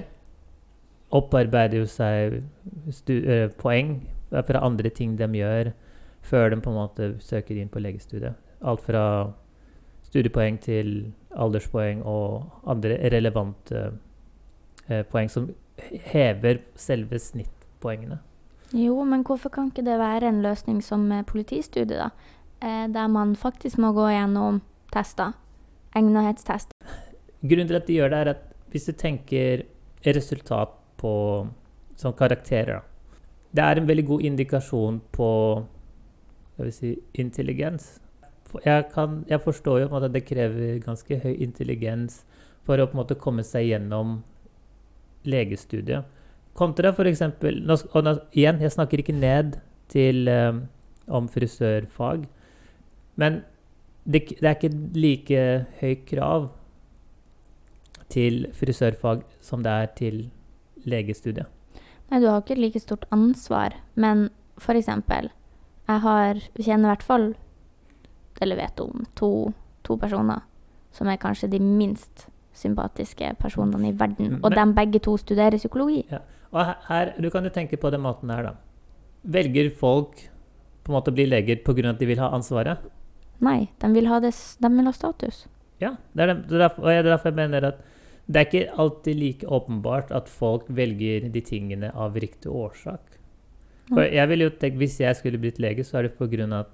[1.13, 2.39] opparbeider jo seg
[3.11, 3.97] eh, poeng
[4.31, 5.73] fra andre ting de gjør,
[6.23, 8.39] før de på en måte søker inn på legestudiet.
[8.63, 9.05] Alt fra
[10.07, 13.87] studiepoeng til alderspoeng og andre relevante
[14.89, 15.49] eh, poeng som
[16.13, 18.21] hever selve snittpoengene.
[18.73, 22.11] Jo, men hvorfor kan ikke det være en løsning som med politistudiet, da?
[22.63, 25.35] Eh, der man faktisk må gå gjennom tester.
[25.97, 26.73] Egnethetstest.
[27.43, 29.65] Grunnen til at de gjør det, er at hvis du tenker
[30.07, 31.13] resultat på
[31.97, 32.81] som karakterer da.
[33.53, 35.29] Det er en veldig god indikasjon på
[36.63, 37.99] jeg vi si, intelligens.
[38.65, 42.23] Jeg, kan, jeg forstår jo at det krever ganske høy intelligens
[42.67, 44.21] for å på en måte komme seg gjennom
[45.25, 46.05] legestudiet.
[46.59, 49.57] Kontra eksempel, og igjen, jeg snakker ikke ned
[49.89, 50.67] til, um,
[51.09, 52.27] om frisørfag,
[53.17, 53.41] men
[54.05, 55.41] det, det er ikke like
[55.81, 56.51] høy krav
[58.13, 60.23] til frisørfag som det er til
[60.85, 61.49] legestudiet.
[62.11, 64.29] Nei, du har ikke like stort ansvar, men
[64.61, 65.31] for eksempel
[65.89, 67.27] Jeg har kjenner i hvert fall,
[68.41, 70.43] eller vet om, to, to personer
[70.93, 74.39] som er kanskje de minst sympatiske personene i verden.
[74.43, 76.05] Og Men- de begge to studerer psykologi.
[76.11, 76.19] Ja.
[76.53, 78.53] Og her, Du kan jo tenke på den måten her, da.
[79.25, 80.29] Velger folk
[80.85, 81.91] på en måte å bli leger pga.
[81.91, 82.79] at de vil ha ansvaret?
[83.41, 85.47] Nei, de vil ha, det, de vil ha status.
[85.81, 85.97] Ja.
[86.15, 87.79] Det det, det er derfor, og det er derfor jeg mener at
[88.31, 93.01] det er ikke alltid like åpenbart at folk velger de tingene av riktig årsak.
[93.89, 96.61] For jeg vil jo tenke, Hvis jeg skulle blitt lege, så er det pga.
[96.61, 96.67] at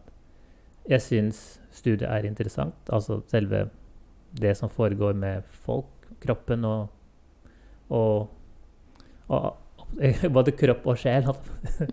[0.89, 2.75] jeg syns studiet er interessant.
[2.89, 3.69] Altså selve
[4.41, 5.87] det som foregår med folk,
[6.21, 6.89] kroppen og,
[7.89, 8.29] og,
[9.29, 9.57] og
[10.37, 11.29] Både kropp og sjel.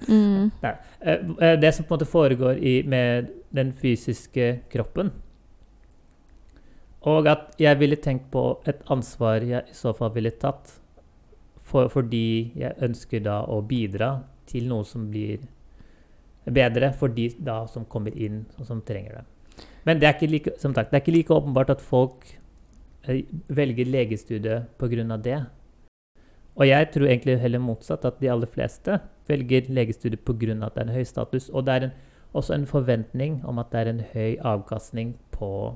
[0.10, 0.52] Mm.
[1.06, 5.12] Eh, eh, Det som på en måte foregår i, med den fysiske kroppen.
[7.02, 10.80] Og at jeg ville tenkt på et ansvar jeg i så fall ville tatt.
[11.62, 15.44] For, fordi jeg ønsker da å bidra til noe som blir
[16.46, 19.26] bedre for de da som kommer inn, og som trenger det.
[19.86, 22.26] Men det er ikke like, som sagt, det er ikke like åpenbart at folk
[23.08, 25.18] eh, velger legestudiet pga.
[25.18, 25.46] det.
[26.56, 30.66] Og jeg tror egentlig heller motsatt, at de aller fleste velger legestudiet pga.
[30.66, 31.50] at det er en høy status.
[31.50, 31.92] Og det er en,
[32.34, 35.76] også en forventning om at det er en høy avkastning på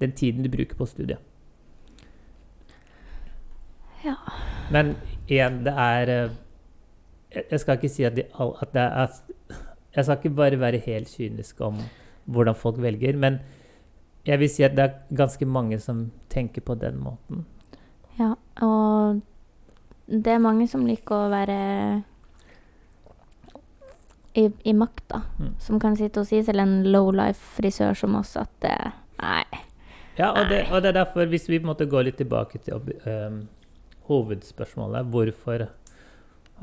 [0.00, 1.18] den tiden du bruker på studiet.
[4.04, 4.14] Ja.
[4.70, 4.96] Men
[5.28, 6.30] igjen, det er eh,
[7.34, 9.18] Jeg skal ikke si at, de, at det er
[9.96, 11.80] Jeg skal ikke bare være helt kynisk om
[12.24, 13.40] hvordan folk velger, men
[14.26, 17.44] jeg vil si at det er ganske mange som tenker på den måten.
[18.18, 19.20] Ja, og
[20.06, 21.58] det er mange som liker å være
[24.38, 25.22] i, i makta.
[25.38, 25.52] Mm.
[25.60, 28.76] Som kan sitte og si til en lowlife-frisør som oss at det,
[29.22, 29.44] Nei.
[30.18, 32.58] Ja, og det, og det er derfor, hvis vi på en måte går litt tilbake
[32.64, 33.38] til um,
[34.10, 35.68] hovedspørsmålet, hvorfor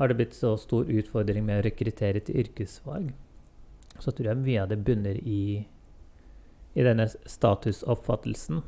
[0.00, 3.10] har det blitt så stor utfordring med å rekruttere til yrkesfag,
[4.00, 5.66] så tror jeg mye av det bunner i,
[6.72, 8.62] i denne statusoppfattelsen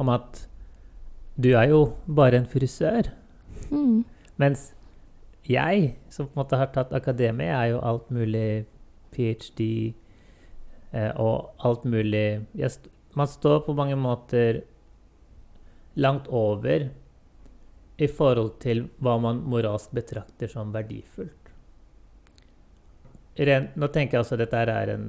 [0.00, 0.44] om at
[1.40, 3.10] du er jo bare en frisør,
[3.70, 4.04] Mm.
[4.36, 4.72] mens
[5.46, 8.66] jeg, som på en måte har tatt akademi, er jo alt mulig
[9.12, 9.94] ph.d.
[10.92, 14.62] Eh, og alt mulig st Man står på mange måter
[15.96, 16.90] langt over
[18.00, 21.36] i forhold til hva man moralsk betrakter som verdifullt.
[23.40, 25.04] Ren, nå tenker jeg altså at dette er en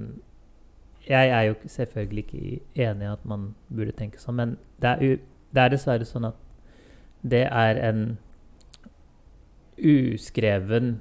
[1.08, 4.52] Jeg er jo selvfølgelig ikke enig i at man burde tenke sånn, men
[4.82, 5.16] det er,
[5.52, 6.38] det er dessverre sånn at
[7.26, 8.04] det er en
[9.82, 11.00] uskreven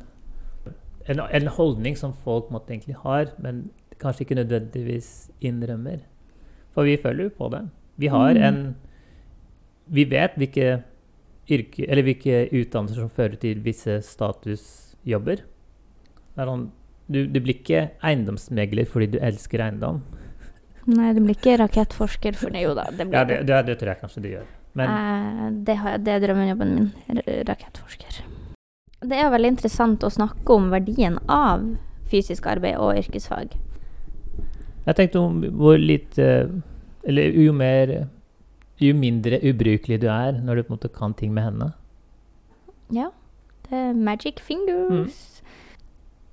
[1.11, 3.67] en, en holdning som folk måtte egentlig har, men
[4.01, 6.05] kanskje ikke nødvendigvis innrømmer.
[6.73, 7.63] For vi følger jo på det.
[7.97, 8.43] Vi har Mm.
[8.43, 8.77] en
[9.91, 10.85] Vi vet hvilke
[11.51, 15.45] yrke, eller hvilke utdannelser som fører til visse statusjobber.
[17.11, 20.01] Du, du blir ikke eiendomsmegler fordi du elsker eiendom.
[20.91, 22.87] Nei, du blir ikke rakettforsker for det, jo da.
[22.95, 24.47] Det blir Ja, det, det, det tror jeg kanskje du gjør.
[24.79, 26.91] Men Eh, det, har, det er drømmejobben min.
[27.49, 28.21] Rakettforsker.
[29.01, 31.65] Det er veldig interessant å snakke om verdien av
[32.11, 33.57] fysisk arbeid og yrkesfag.
[34.87, 38.09] jeg tenkte om hvor litt Eller jo mer
[38.81, 41.73] Jo mindre ubrukelig du er når du på en måte kan ting med hendene.
[42.93, 43.11] Ja.
[43.69, 45.43] Det er magic fingers.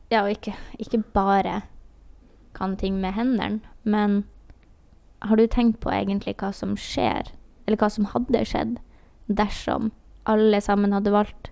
[0.09, 1.61] Ja, og ikke, ikke bare
[2.55, 4.23] kan ting med hendene, men
[5.21, 7.29] har du tenkt på egentlig hva som skjer,
[7.67, 8.77] eller hva som hadde skjedd
[9.27, 9.91] dersom
[10.25, 11.51] alle sammen hadde valgt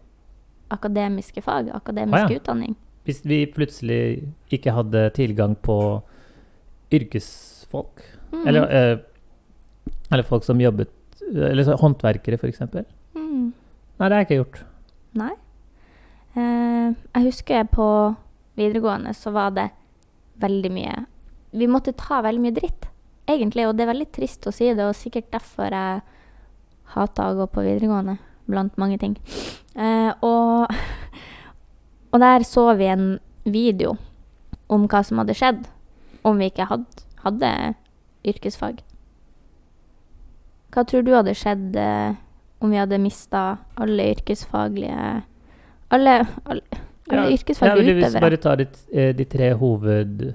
[0.73, 2.39] akademiske fag, akademisk ah, ja.
[2.39, 2.75] utdanning?
[3.05, 6.01] Hvis vi plutselig ikke hadde tilgang på
[6.95, 8.47] yrkesfolk, Mm.
[8.47, 8.97] eller, eh,
[10.11, 10.91] eller folk som jobbet
[11.25, 12.59] Eller så, håndverkere, f.eks.
[13.15, 13.53] Mm.
[13.97, 14.59] Nei, det har jeg ikke gjort.
[15.17, 15.31] Nei.
[16.35, 17.87] Eh, jeg husker på
[18.59, 19.69] videregående så var det
[20.43, 20.95] veldig mye
[21.55, 22.89] Vi måtte ta veldig mye dritt,
[23.31, 26.01] egentlig, og det er veldig trist å si det, og sikkert derfor jeg
[26.95, 28.17] hata å gå på videregående,
[28.51, 29.15] blant mange ting.
[29.73, 30.67] Eh, og,
[32.11, 33.07] og der så vi en
[33.47, 33.95] video
[34.67, 35.63] om hva som hadde skjedd
[36.27, 37.51] om vi ikke hadde, hadde
[38.27, 38.83] yrkesfag.
[40.75, 42.15] Hva tror du hadde skjedd eh,
[42.59, 43.43] om vi hadde mista
[43.79, 45.05] alle yrkesfaglige
[45.95, 46.61] Alle, alle,
[47.07, 48.23] alle Ja, yrkesfaglige hvis utøvere?
[48.25, 50.25] bare ta de, eh, de tre hoved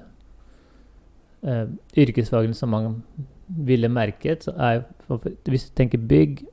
[1.43, 1.65] eh,
[2.05, 3.03] yrkesfagene som man
[3.51, 4.83] ville merket, så er
[5.45, 6.45] Hvis du tenker bygg,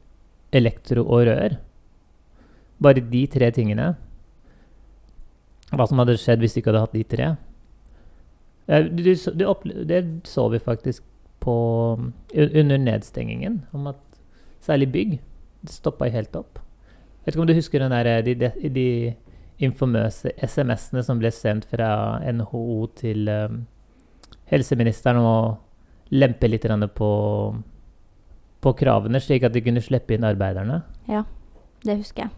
[0.53, 1.57] elektro og rør
[2.83, 3.95] Bare de tre tingene
[5.73, 7.35] Hva som hadde skjedd hvis du ikke hadde hatt de tre
[8.69, 11.01] du opple- det så vi faktisk
[11.41, 11.55] på
[12.35, 14.01] under nedstengingen, om at
[14.61, 15.19] særlig bygg
[15.69, 16.59] stoppa helt opp.
[17.25, 19.15] Vet ikke om du husker den der, de, de, de
[19.59, 21.91] infamøse SMS-ene som ble sendt fra
[22.33, 23.65] NHO til um,
[24.49, 25.35] helseministeren å
[26.15, 26.65] lempe litt
[26.97, 27.11] på,
[28.61, 30.83] på kravene, slik at de kunne slippe inn arbeiderne.
[31.09, 31.25] Ja,
[31.85, 32.31] Det husker jeg.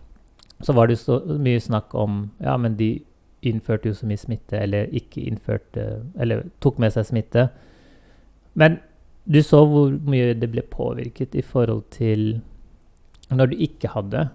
[0.61, 3.01] Så var det jo så mye snakk om Ja, men de
[3.43, 7.49] innførte jo så mye smitte, eller ikke innførte Eller tok med seg smitte.
[8.55, 8.81] Men
[9.25, 12.41] du så hvor mye det ble påvirket i forhold til
[13.31, 14.29] når du ikke hadde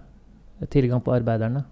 [0.72, 1.64] tilgang på arbeiderne.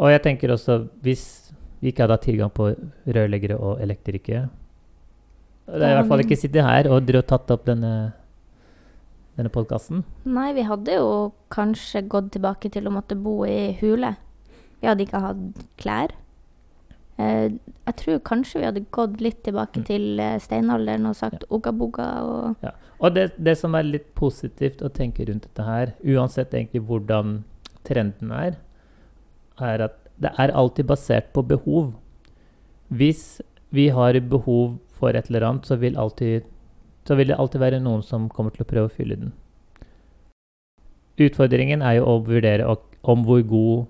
[0.00, 2.70] Og jeg tenker også, hvis vi ikke hadde hatt tilgang på
[3.08, 4.48] rørleggere og elektrikere
[5.66, 8.12] Det er i hvert fall ikke sittet her og tatt opp denne,
[9.36, 10.02] denne podkasten.
[10.24, 14.16] Nei, vi hadde jo kanskje gått tilbake til å måtte bo i hule.
[14.80, 16.16] Vi hadde ikke hatt klær.
[17.20, 17.50] Eh,
[17.86, 19.86] jeg tror kanskje vi hadde gått litt tilbake Mm.
[19.86, 22.56] til eh, steinalderen og sagt oga-boga og
[23.00, 27.44] Og det, det som er litt positivt å tenke rundt dette her, uansett egentlig hvordan
[27.84, 28.56] trenden er,
[29.58, 31.94] er at det er alltid basert på behov.
[32.90, 33.40] Hvis
[33.72, 36.44] vi har behov for et eller annet, så vil, alltid,
[37.08, 39.32] så vil det alltid være noen som kommer til å prøve å fylle den.
[41.20, 42.68] Utfordringen er jo å vurdere
[43.02, 43.86] om hvor god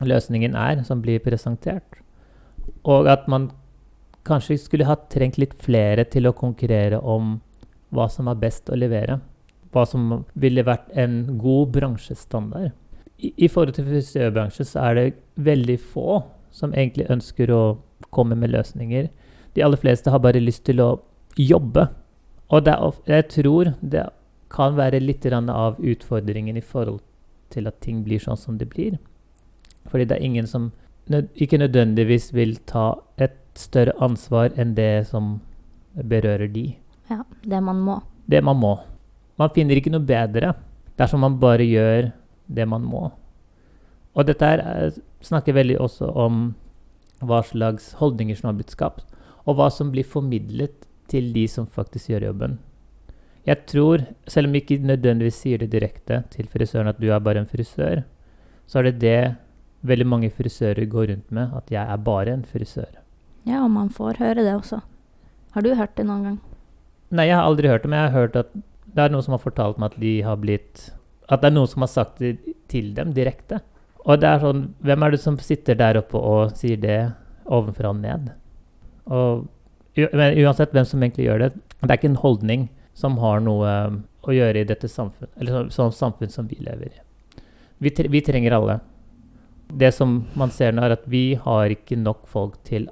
[0.00, 2.02] løsningen er som blir presentert.
[2.84, 3.50] Og at man
[4.28, 7.38] kanskje skulle ha trengt litt flere til å konkurrere om
[7.94, 9.18] hva som er best å levere.
[9.72, 12.72] Hva som ville vært en god bransjestandard.
[13.18, 15.06] I, I forhold til frisørbransjen så er det
[15.48, 16.22] veldig få
[16.54, 17.62] som egentlig ønsker å
[18.14, 19.08] komme med løsninger.
[19.54, 20.90] De aller fleste har bare lyst til å
[21.38, 21.88] jobbe.
[22.48, 22.76] Og det
[23.08, 24.06] jeg tror det
[24.52, 27.00] kan være litt av utfordringen i forhold
[27.50, 28.98] til at ting blir sånn som det blir.
[29.88, 30.70] Fordi det er ingen som
[31.08, 35.38] ikke nødvendigvis vil ta et større ansvar enn det som
[35.94, 36.76] berører de.
[37.10, 38.00] ja, det man må.
[38.26, 38.76] Det man må.
[39.38, 40.52] Man finner ikke noe bedre
[40.98, 42.10] dersom man bare gjør
[42.46, 43.08] det man må.
[44.14, 46.54] Og dette her er, snakker veldig også om
[47.22, 49.04] hva slags holdninger som har blitt skapt,
[49.46, 52.58] og hva som blir formidlet til de som faktisk gjør jobben.
[53.48, 57.22] Jeg tror, selv om vi ikke nødvendigvis sier det direkte til frisøren at du er
[57.22, 58.02] bare en frisør,
[58.68, 59.20] så er det det
[59.86, 62.90] veldig mange frisører går rundt med, at jeg er bare en frisør.
[63.46, 64.80] Ja, og man får høre det også.
[65.54, 66.38] Har du hørt det noen gang?
[67.10, 68.50] Nei, jeg har aldri hørt det, men jeg har hørt at
[68.88, 70.88] det er noen som har fortalt meg at de har blitt
[71.28, 72.38] At det er noen som har sagt det
[72.72, 73.60] til dem direkte.
[74.08, 76.98] Og det er sånn Hvem er det som sitter der oppe og sier det
[77.44, 78.32] ovenfra og ned?
[79.06, 79.46] Og
[79.98, 81.48] men uansett hvem som egentlig gjør det,
[81.80, 83.96] det er ikke en holdning som har noe um,
[84.28, 87.00] å gjøre i dette samfunn, eller sånn samfunn som vi lever i.
[87.82, 88.78] Vi, tre vi trenger alle.
[89.68, 92.88] Det som man ser nå, er at vi har ikke nok folk til,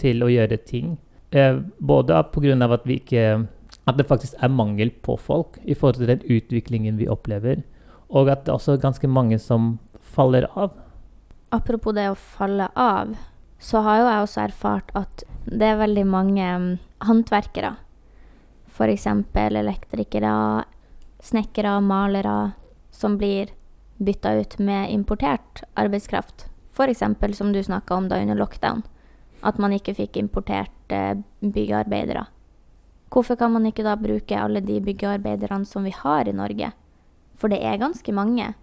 [0.00, 0.96] til å gjøre ting.
[1.30, 2.72] Eh, både pga.
[2.72, 3.02] at vi
[3.86, 7.62] At det faktisk er mangel på folk i forhold til den utviklingen vi opplever,
[8.08, 10.72] og at det er også ganske mange som faller av.
[11.50, 13.16] Apropos det å falle av,
[13.58, 17.74] så har jo jeg også erfart at det er veldig mange mm, håndverkere.
[18.74, 19.06] F.eks.
[19.34, 20.64] elektrikere,
[21.22, 22.54] snekkere, malere,
[22.90, 23.52] som blir
[24.04, 26.48] bytta ut med importert arbeidskraft.
[26.74, 27.02] F.eks.
[27.38, 28.82] som du snakka om da under lockdown,
[29.42, 32.26] at man ikke fikk importert eh, byggearbeidere.
[33.14, 36.72] Hvorfor kan man ikke da bruke alle de byggearbeiderne som vi har i Norge?
[37.38, 38.54] For det er ganske mange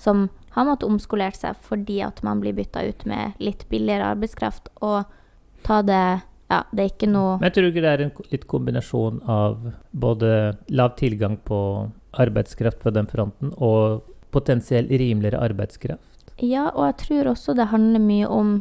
[0.00, 4.72] som har måttet omskolere seg fordi at man blir bytta ut med litt billigere arbeidskraft.
[4.80, 5.04] Og
[5.66, 6.02] ta det
[6.50, 9.68] Ja, det er ikke noe Men jeg tror ikke det er en litt kombinasjon av
[9.94, 10.30] både
[10.74, 11.58] lav tilgang på
[12.18, 16.32] arbeidskraft på den fronten, og potensiell rimeligere arbeidskraft.
[16.40, 18.58] Ja, og jeg tror også det handler mye om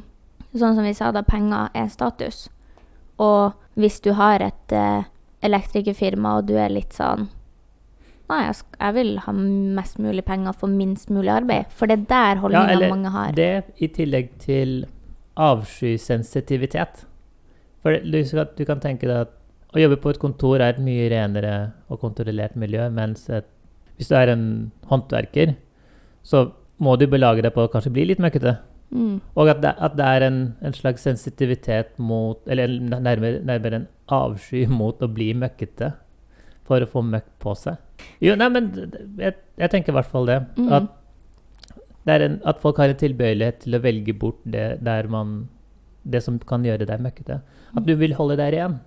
[0.49, 2.47] Sånn som vi sa, da penger er status.
[3.21, 5.03] Og hvis du har et eh,
[5.45, 7.27] elektrikerfirma, og du er litt sånn
[8.29, 11.69] Nei, jeg, jeg vil ha mest mulig penger for minst mulig arbeid.
[11.73, 13.31] For det er der holdninga ja, mange har.
[13.37, 13.47] Det
[13.81, 14.73] i tillegg til
[15.37, 17.05] avskysensitivitet.
[17.81, 19.33] For det- du, du kan tenke deg at
[19.73, 23.45] å jobbe på et kontor er et mye renere og kontrollert miljø, mens et,
[23.99, 24.43] hvis du er en
[24.87, 25.57] håndverker,
[26.23, 26.47] så
[26.79, 28.55] må du belage deg på å kanskje bli litt møkkete.
[28.95, 29.19] Mm.
[29.35, 33.85] Og at det, at det er en, en slags sensitivitet mot Eller nærmere, nærmere en
[34.09, 35.91] avsky mot å bli møkkete
[36.65, 37.77] for å få møkk på seg.
[38.23, 38.71] Jo, nei, men
[39.19, 40.39] jeg, jeg tenker i hvert fall det.
[40.57, 40.71] Mm.
[40.77, 40.89] At,
[42.07, 44.79] det en, at folk har en tilbøyelighet til å velge bort det,
[45.11, 45.41] man,
[46.01, 47.41] det som kan gjøre deg møkkete.
[47.75, 48.79] At du vil holde deg igjen.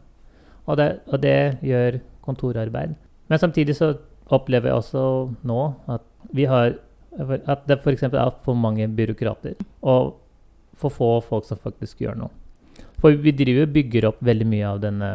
[0.66, 2.94] Og det, og det gjør kontorarbeid.
[3.30, 3.92] Men samtidig så
[4.32, 5.04] opplever jeg også
[5.48, 5.60] nå
[5.92, 6.78] at vi har
[7.20, 8.06] at det f.eks.
[8.08, 10.14] er for mange byråkrater og
[10.80, 12.32] for få folk som faktisk gjør noe.
[13.02, 15.10] For vi driver og bygger opp veldig mye av denne,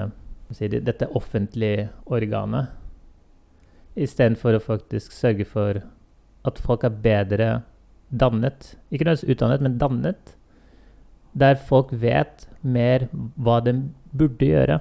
[0.59, 2.73] dette offentlige organet.
[3.97, 5.81] Istedenfor å faktisk sørge for
[6.47, 7.49] at folk er bedre
[8.11, 8.75] dannet.
[8.91, 10.35] Ikke nødvendigvis utdannet, men dannet.
[11.37, 13.73] Der folk vet mer hva de
[14.17, 14.79] burde gjøre,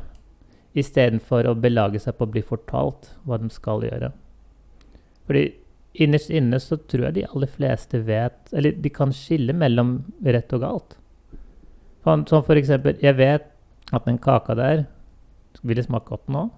[0.77, 4.13] istedenfor å belage seg på å bli fortalt hva de skal gjøre.
[5.27, 5.47] Fordi
[5.95, 10.53] innerst inne så tror jeg de aller fleste vet Eller de kan skille mellom rett
[10.55, 10.97] og galt.
[12.07, 13.49] Sånn for eksempel Jeg vet
[13.95, 14.85] at den kaka der
[15.63, 16.49] vil det smake godt nå.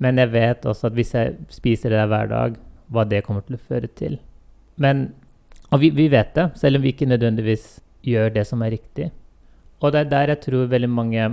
[0.00, 2.54] Men jeg vet også at hvis jeg spiser det der hver dag,
[2.88, 4.18] hva det kommer til å føre til.
[4.76, 5.10] Men
[5.70, 9.10] Og vi, vi vet det, selv om vi ikke nødvendigvis gjør det som er riktig.
[9.78, 11.26] Og det er der jeg tror veldig mange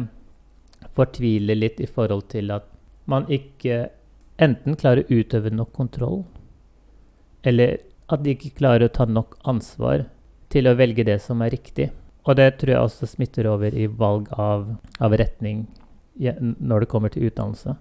[0.94, 2.68] fortviler litt i forhold til at
[3.10, 3.88] man ikke
[4.38, 6.24] enten klarer å utøve nok kontroll,
[7.44, 7.80] eller
[8.12, 10.06] at de ikke klarer å ta nok ansvar
[10.54, 11.90] til å velge det som er riktig.
[12.28, 14.70] Og det tror jeg også smitter over i valg av,
[15.00, 15.66] av retning
[16.18, 17.78] når det kommer til utdannelse.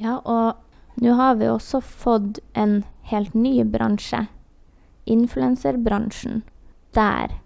[0.00, 4.26] Ja, og nå har vi også fått en helt ny bransje.
[5.10, 6.42] Influenserbransjen.
[6.96, 7.40] Der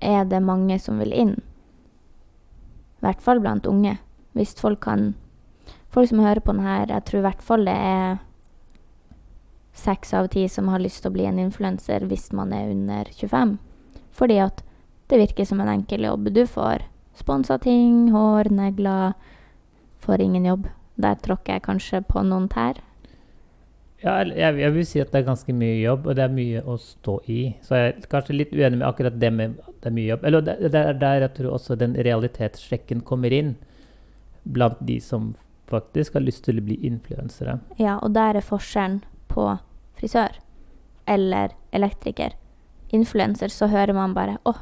[0.00, 1.34] er det mange som vil inn.
[3.00, 3.96] I hvert fall blant unge.
[4.36, 5.14] Hvis folk kan
[5.90, 8.20] Folk som hører på den her, jeg tror i hvert fall det er
[9.80, 13.10] seks av ti som har lyst til å bli en influenser hvis man er under
[13.10, 13.56] 25.
[14.14, 14.62] Fordi at
[15.10, 16.28] det virker som en enkel jobb.
[16.34, 16.84] Du får
[17.18, 19.16] sponsa ting, hår, negler.
[20.04, 20.68] Får ingen jobb.
[21.00, 22.78] Der tråkker jeg kanskje på noen tær.
[24.00, 26.62] Ja, jeg, jeg, vil si at det er ganske mye jobb, og det er mye
[26.64, 27.40] å stå i.
[27.66, 30.24] Så jeg er kanskje litt uenig med akkurat det med at det er mye jobb.
[30.30, 33.56] Eller det, det er der jeg tror også den realitetssjekken kommer inn
[34.44, 35.34] blant de som
[35.70, 37.60] faktisk har lyst til å bli influensere.
[37.78, 39.46] Ja, og der er forskjellen på
[39.98, 40.38] frisør
[41.10, 42.34] eller elektriker.
[42.92, 44.54] Influenser, så hører man bare 'Å,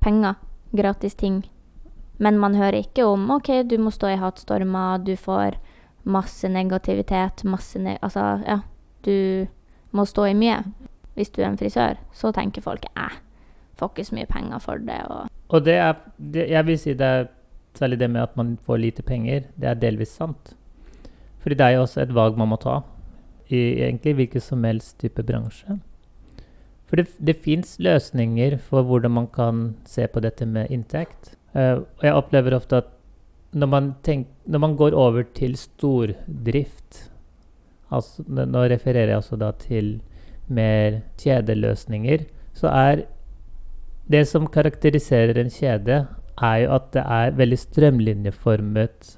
[0.00, 0.34] penger.
[0.76, 1.44] Gratis ting'.
[2.18, 5.56] Men man hører ikke om 'OK, du må stå i hatstormer, du får
[6.04, 8.60] masse negativitet, masse ne Altså, ja.
[9.02, 9.46] Du
[9.92, 10.64] må stå i mye.
[11.14, 13.08] Hvis du er en frisør, så tenker folk 'æ,
[13.76, 16.92] får ikke så mye penger for det', og Og det er det, Jeg vil si
[16.92, 17.26] det er
[17.78, 19.46] Særlig det med at man får lite penger.
[19.56, 20.54] Det er delvis sant.
[21.38, 22.80] Fordi det er jo også et valg man må ta
[23.48, 25.78] i egentlig hvilken som helst type bransje.
[26.88, 31.34] For det, det fins løsninger for hvordan man kan se på dette med inntekt.
[31.54, 32.94] Uh, og jeg opplever ofte at
[33.56, 37.06] når man, tenk, når man går over til stordrift
[37.88, 40.02] altså, Nå refererer jeg altså da til
[40.52, 42.26] mer kjedeløsninger.
[42.52, 43.06] Så er
[44.08, 46.02] det som karakteriserer en kjede,
[46.42, 49.14] er jo at det er veldig strømlinjeformet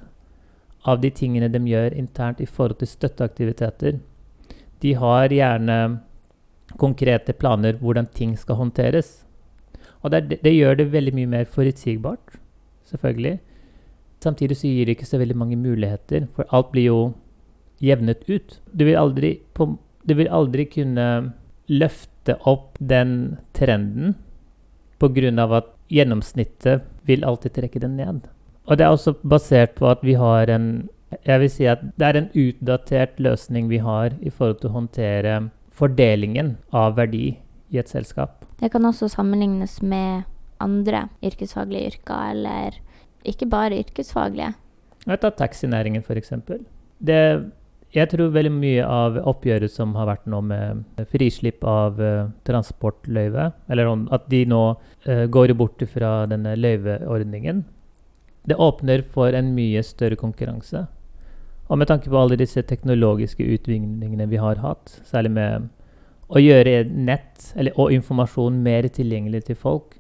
[0.89, 3.99] av de tingene de gjør internt i forhold til støtteaktiviteter.
[4.81, 5.77] De har gjerne
[6.81, 9.25] konkrete planer hvordan ting skal håndteres.
[10.01, 12.39] Og det, det, gjør det veldig mye mer forutsigbart,
[12.89, 13.41] selvfølgelig.
[14.25, 17.01] Samtidig så gir det ikke så veldig mange muligheter, for alt blir jo
[17.85, 18.61] jevnet ut.
[18.73, 19.75] Du vil aldri, på,
[20.09, 21.07] du vil aldri kunne
[21.69, 24.17] løfte opp den trenden
[25.01, 25.57] pga.
[25.57, 28.27] at gjennomsnittet vil alltid trekke den ned.
[28.71, 30.89] Og det er også basert på at vi har en
[31.27, 34.77] Jeg vil si at det er en utdatert løsning vi har i forhold til å
[34.77, 35.33] håndtere
[35.75, 37.33] fordelingen av verdi
[37.75, 38.45] i et selskap.
[38.61, 40.23] Det kan også sammenlignes med
[40.63, 42.79] andre yrkesfaglige yrker, eller
[43.27, 44.53] ikke bare yrkesfaglige.
[45.07, 46.31] Jeg tar taxinæringen, f.eks.
[47.01, 47.23] Det
[47.91, 53.51] jeg tror veldig mye av oppgjøret som har vært nå med frislipp av uh, transportløyve,
[53.73, 54.63] eller at de nå
[55.09, 57.65] uh, går bort fra denne løyveordningen,
[58.47, 60.87] det åpner for en mye større konkurranse.
[61.71, 65.69] Og med tanke på alle disse teknologiske utviklingene vi har hatt, særlig med
[66.31, 69.99] å gjøre nett eller, og informasjon mer tilgjengelig til folk,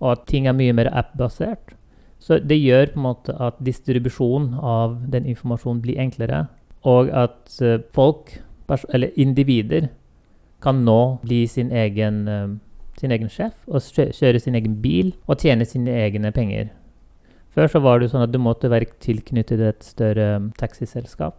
[0.00, 1.74] og at ting er mye mer app-basert,
[2.22, 6.44] så det gjør på en måte at distribusjon av den informasjonen blir enklere
[6.88, 8.38] og at uh, folk,
[8.92, 9.90] eller individer,
[10.62, 12.54] kan nå bli sin egen, uh,
[12.98, 16.70] sin egen sjef og kjøre sin egen bil og tjene sine egne penger.
[17.52, 21.38] Før så var det sånn at du måtte være tilknyttet et større um, taxiselskap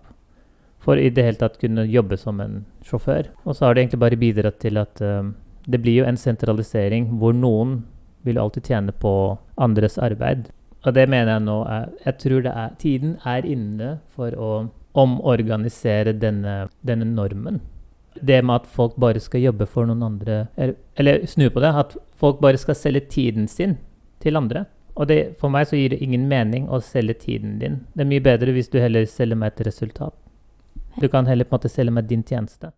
[0.84, 3.30] for i det hele tatt kunne jobbe som en sjåfør.
[3.48, 7.32] Og så har det egentlig bare bidratt til at det blir jo en sentralisering hvor
[7.32, 7.78] noen
[8.28, 10.50] vil alltid tjene på andres arbeid.
[10.84, 14.50] Og det mener jeg nå er Jeg tror det er Tiden er inne for å
[14.94, 17.62] omorganisere denne, denne normen.
[18.14, 21.74] Det med at folk bare skal jobbe for noen andre Eller, snu på det.
[21.74, 23.78] At folk bare skal selge tiden sin
[24.22, 24.66] til andre.
[24.94, 27.82] Og det, for meg så gir det ingen mening å selge tiden din.
[27.94, 30.14] Det er mye bedre hvis du heller selger meg et resultat.
[31.02, 32.70] Du kan heller på en måte selge meg din tjeneste.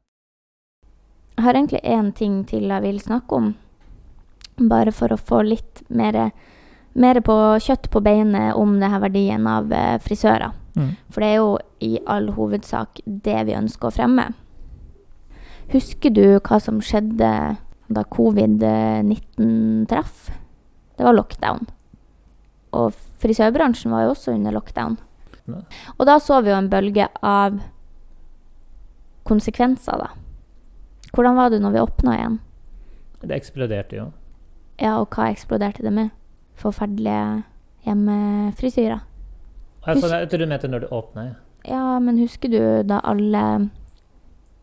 [1.36, 3.56] Jeg har egentlig én ting til jeg vil snakke om.
[4.56, 6.32] Bare for å få litt mer
[6.96, 10.54] mer på kjøtt på beinet om denne verdien av eh, frisører.
[10.76, 10.96] Mm.
[11.10, 11.52] For det er jo
[11.84, 14.30] i all hovedsak det vi ønsker å fremme.
[15.72, 17.32] Husker du hva som skjedde
[17.88, 20.30] da covid-19 traff?
[20.96, 21.66] Det var lockdown.
[22.76, 24.98] Og frisørbransjen var jo også under lockdown.
[25.50, 25.62] Ne.
[25.98, 27.58] Og da så vi jo en bølge av
[29.26, 30.12] konsekvenser, da.
[31.16, 32.38] Hvordan var det når vi åpna igjen?
[33.26, 34.10] Det eksploderte jo.
[34.82, 36.12] Ja, og hva eksploderte det med?
[36.60, 37.46] Forferdelige
[37.88, 39.06] hjemmefrisyrer.
[39.86, 41.26] Altså, jeg tror du mente når det åpna.
[41.30, 41.36] Ja.
[41.66, 43.44] Ja, men husker du da alle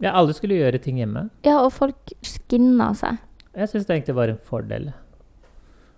[0.02, 1.28] ja, alle skulle gjøre ting hjemme.
[1.46, 3.20] Ja, og folk skinna seg.
[3.54, 4.90] Jeg syns det egentlig var en fordel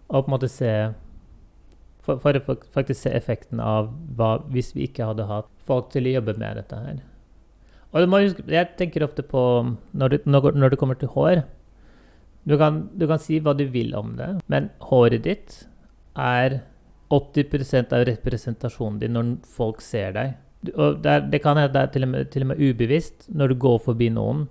[0.08, 0.70] å på en måte se
[2.04, 6.04] For, for å faktisk se effekten av hva hvis vi ikke hadde hatt folk til
[6.04, 6.98] å jobbe med dette her.
[7.94, 9.40] Og du huske, jeg tenker ofte på
[9.96, 11.46] når det, når det kommer til hår
[12.44, 15.62] du kan, du kan si hva du vil om det, men håret ditt
[16.12, 16.58] er
[17.14, 20.34] 80% av representasjonen din når folk ser deg.
[20.74, 23.28] Og det, er, det kan hende det er til og, med, til og med ubevisst
[23.28, 24.46] når du går forbi noen.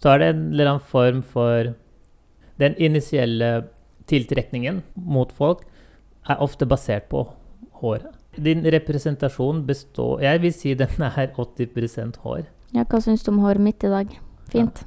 [0.00, 1.74] Så er det en eller annen form for
[2.60, 3.64] Den initielle
[4.10, 5.62] tiltrekningen mot folk
[6.28, 7.22] er ofte basert på
[7.80, 8.10] håret.
[8.36, 12.44] Din representasjon består Jeg vil si den er 80% hår.
[12.74, 14.12] Ja, hva syns du om håret mitt i dag?
[14.52, 14.84] Fint?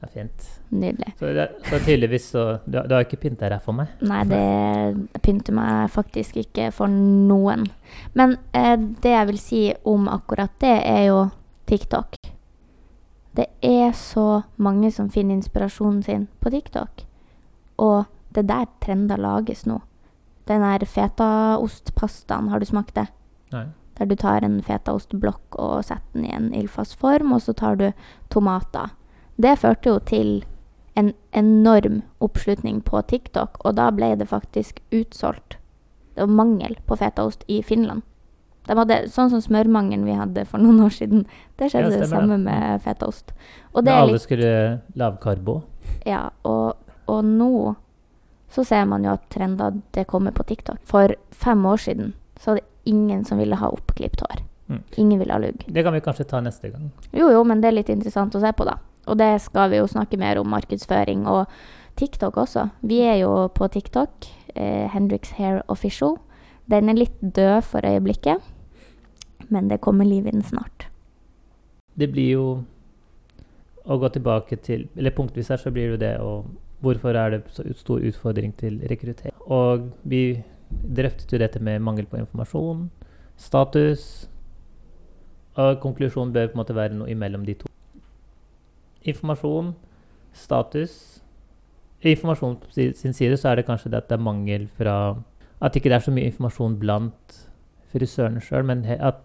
[0.00, 0.46] Det er fint.
[0.68, 1.12] Nydelig.
[1.18, 3.92] Så, det, så tydeligvis så Du, du har ikke pynta deg for meg?
[4.02, 7.68] Nei, det pynter meg faktisk ikke for noen.
[8.18, 11.20] Men eh, det jeg vil si om akkurat det, er jo
[11.70, 12.18] TikTok.
[13.36, 17.04] Det er så mange som finner inspirasjonen sin på TikTok.
[17.78, 19.80] Og det er der trender lages nå.
[20.48, 23.08] Den der fetaostpastaen, har du smakt det?
[23.52, 23.66] Nei.
[23.98, 27.78] Der du tar en fetaostblokk og setter den i en ildfast form, og så tar
[27.80, 27.90] du
[28.30, 28.92] tomater.
[29.36, 30.44] Det førte jo til
[30.96, 35.58] en enorm oppslutning på TikTok, og da ble det faktisk utsolgt.
[36.16, 38.02] Det var mangel på fetaost i Finland.
[38.66, 41.26] De hadde, sånn som smørmangelen vi hadde for noen år siden.
[41.60, 43.30] Det skjedde Ja, det samme med fetaost.
[43.76, 45.60] Og det alle skulle lavkarbo.
[46.06, 46.74] ja, og,
[47.06, 47.76] og nå
[48.50, 50.80] så ser man jo at trender det kommer på TikTok.
[50.88, 54.42] For fem år siden så var det ingen som ville ha oppklipt hår.
[54.68, 54.82] Mm.
[54.96, 55.64] Ingen ville ha lugg.
[55.66, 56.90] Det kan vi kanskje ta neste gang.
[57.12, 58.78] Jo, jo, men det er litt interessant å se på, da.
[59.06, 61.46] Og det skal vi jo snakke mer om markedsføring og
[61.96, 62.68] TikTok også.
[62.82, 66.18] Vi er jo på TikTok, eh, Hendrix Hair Official.
[66.70, 68.42] Den er litt død for øyeblikket,
[69.48, 70.88] men det kommer liv i den snart.
[71.96, 72.64] Det blir jo
[73.86, 76.44] å gå tilbake til Eller punktvis her så blir det jo det å
[76.84, 79.32] Hvorfor er det så stor utfordring til rekruttering?
[79.48, 82.90] Og vi drøftet jo dette med mangel på informasjon,
[83.36, 84.28] status
[85.56, 87.65] Og konklusjonen bør på en måte være noe imellom de to.
[89.06, 89.74] Informasjon,
[90.36, 91.22] status
[92.12, 95.16] informasjon på sin side så er det kanskje det at det er mangel fra
[95.60, 97.36] At ikke det er så mye informasjon blant
[97.94, 99.22] frisørene sjøl, men at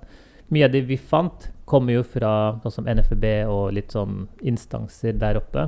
[0.48, 5.18] mye av det vi fant, kommer jo fra sånn som NFB og litt sånn instanser
[5.20, 5.66] der oppe.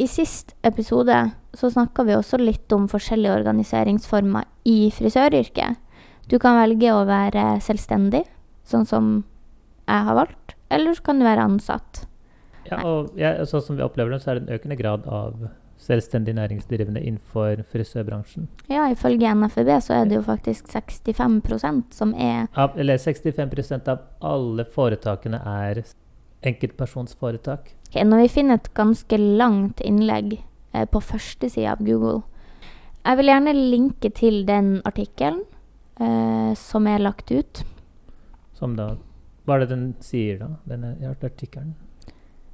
[0.00, 1.18] I sist episode
[1.52, 5.76] så snakka vi også litt om forskjellige organiseringsformer i frisøryrket.
[6.32, 8.24] Du kan velge å være selvstendig,
[8.64, 9.12] sånn som
[9.84, 12.06] jeg har valgt, eller så kan du være ansatt.
[12.68, 15.48] Ja, og jeg, sånn som vi opplever det, så er det en økende grad av
[15.80, 18.48] selvstendig næringsdrivende innenfor frisørbransjen.
[18.68, 24.04] Ja, ifølge NFB så er det jo faktisk 65% som er Av, eller 65% av
[24.20, 25.82] alle foretakene er
[26.44, 27.72] enkeltpersonsforetak.
[27.88, 30.38] Okay, Når vi finner et ganske langt innlegg
[30.72, 32.22] eh, på førstesida av Google
[33.04, 35.42] Jeg vil gjerne linke til den artikkelen
[36.00, 37.64] eh, som er lagt ut.
[38.52, 38.94] Som da
[39.44, 40.50] Hva er det den sier, da?
[40.68, 41.72] Denne artikkelen?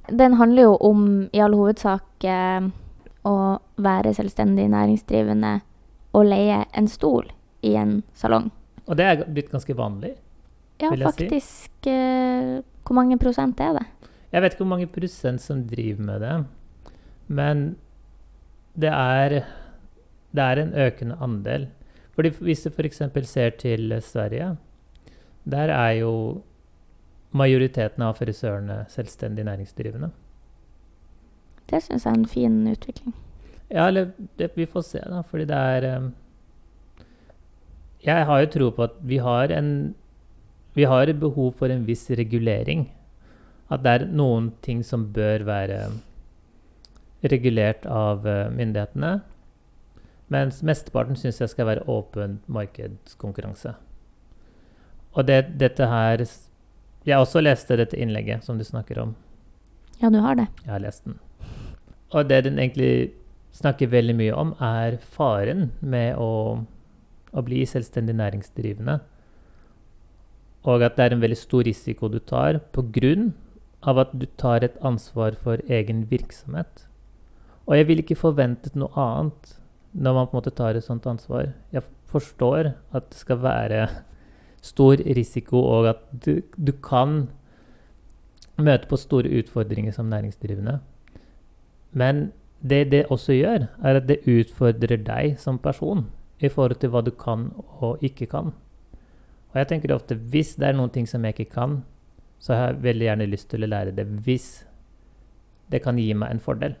[0.09, 2.67] Den handler jo om i all hovedsak eh,
[3.27, 3.35] å
[3.83, 5.57] være selvstendig næringsdrivende
[6.15, 7.27] og leie en stol
[7.65, 8.49] i en salong.
[8.87, 10.15] Og det er blitt ganske vanlig.
[10.79, 11.05] Ja, jeg si.
[11.07, 13.85] faktisk eh, Hvor mange prosent er det?
[14.31, 16.35] Jeg vet ikke hvor mange prosent som driver med det,
[17.27, 17.61] men
[18.77, 19.35] det er,
[20.35, 21.67] det er en økende andel.
[22.15, 23.01] Fordi hvis du f.eks.
[23.29, 24.57] ser til Sverige,
[25.47, 26.11] der er jo
[27.35, 30.11] majoriteten av frisørene selvstendig næringsdrivende.
[31.67, 33.15] Det syns jeg er en fin utvikling.
[33.67, 36.13] Ja, eller det, vi får se, da, fordi det er um,
[38.05, 39.95] Jeg har jo tro på at vi har en
[40.75, 42.91] Vi har behov for en viss regulering.
[43.69, 45.89] At det er noen ting som bør være
[47.23, 49.21] regulert av uh, myndighetene.
[50.29, 53.73] Mens mesteparten syns jeg skal være åpen markedskonkurranse.
[55.13, 56.21] Og det, dette her
[57.07, 59.15] Jeg også leste dette innlegget som du snakker om.
[60.01, 60.49] Ja, du har det.
[60.65, 61.19] Jeg har lest den.
[62.11, 63.13] Og det den egentlig
[63.55, 66.65] snakker veldig mye om, er faren med å
[67.37, 68.99] å bli selvstendig næringsdrivende.
[70.67, 73.31] Og at det er en veldig stor risiko du tar pga.
[73.81, 76.87] at du tar et ansvar for egen virksomhet.
[77.67, 79.59] Og jeg ville ikke forventet noe annet
[79.93, 81.53] når man på en måte tar et sånt ansvar.
[81.71, 83.87] Jeg forstår at det skal være
[84.67, 87.27] stor risiko, og at du, du kan
[88.57, 90.79] møte på store utfordringer som næringsdrivende.
[91.97, 96.07] Men det det også gjør, er at det utfordrer deg som person
[96.41, 97.51] i forhold til hva du kan
[97.81, 98.53] og ikke kan.
[99.53, 101.79] Og jeg tenker ofte hvis det er noen ting som jeg ikke kan,
[102.39, 104.49] så har jeg veldig gjerne lyst til å lære det hvis
[105.71, 106.75] det kan gi meg en fordel.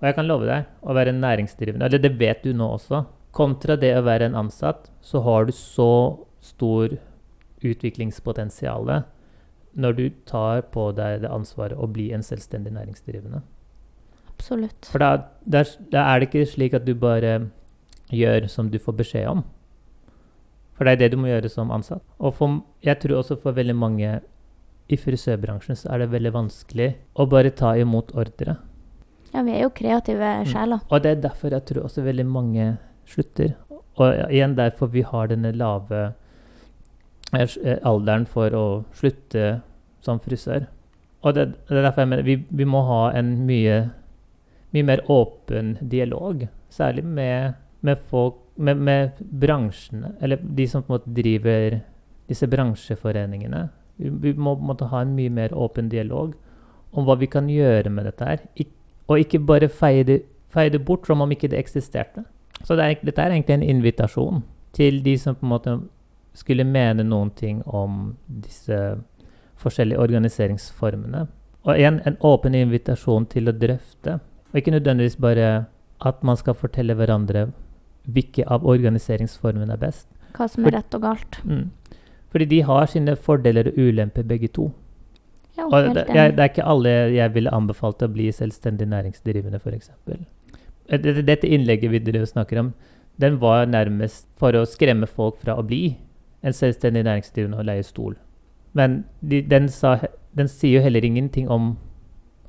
[0.00, 3.76] Og jeg kan love deg, å være næringsdrivende, eller det vet du nå også, kontra
[3.80, 5.90] det å være en ansatt, så har du så
[6.44, 6.94] stor
[7.64, 8.90] utviklingspotensial
[9.74, 13.40] når du tar på deg det ansvaret å bli en selvstendig næringsdrivende.
[14.34, 14.86] Absolutt.
[14.90, 15.08] For da,
[15.46, 17.48] da, da er det ikke slik at du bare
[18.14, 19.42] gjør som du får beskjed om.
[20.74, 22.02] For det er det du må gjøre som ansatt.
[22.18, 24.14] Og for, jeg tror også for veldig mange
[24.92, 28.58] i frisørbransjen så er det veldig vanskelig å bare ta imot ordre.
[29.34, 30.50] Ja, vi er jo kreative Mm.
[30.50, 30.80] sjeler.
[30.90, 32.66] Og det er derfor jeg tror også veldig mange
[33.06, 33.54] slutter.
[33.98, 36.14] Og igjen derfor vi har denne lave
[37.42, 39.60] s- eh, alderen for å slutte
[40.00, 40.66] som frisør.
[41.22, 43.90] Og det, det er derfor jeg mener vi, vi må ha en mye,
[44.72, 46.46] mye mer åpen dialog.
[46.70, 49.10] Særlig med, med folk med, med
[49.40, 51.80] bransjene, eller de som på en måte driver
[52.28, 53.68] disse bransjeforeningene.
[53.96, 56.34] Vi, vi må på en måte ha en mye mer åpen dialog
[56.92, 58.38] om hva vi kan gjøre med dette her.
[58.56, 58.68] Ik
[59.08, 60.04] og ikke bare feie
[60.70, 62.22] det bort som om ikke det eksisterte.
[62.64, 65.74] Så det er, dette er egentlig en invitasjon til de som på en måte
[66.34, 68.78] skulle mene noen ting om disse
[69.62, 71.26] forskjellige organiseringsformene.
[71.64, 74.18] Og igjen en åpen invitasjon til å drøfte,
[74.50, 75.66] og ikke nødvendigvis bare
[76.04, 77.48] at man skal fortelle hverandre
[78.04, 80.08] hvilke av organiseringsformene er best.
[80.36, 81.38] Hva som er rett og galt.
[81.46, 81.70] Mm.
[82.34, 84.72] Fordi de har sine fordeler og ulemper begge to.
[85.54, 89.60] Ja, Og det, jeg, det er ikke alle jeg ville anbefalt å bli selvstendig næringsdrivende,
[89.62, 89.92] f.eks.
[90.90, 92.72] Dette, dette innlegget vi snakker om,
[93.22, 95.94] den var nærmest for å skremme folk fra å bli
[96.44, 98.16] en selvstendig næringsdrivende og leie stol.
[98.76, 99.96] Men de, den, sa,
[100.36, 101.74] den sier jo heller ingenting om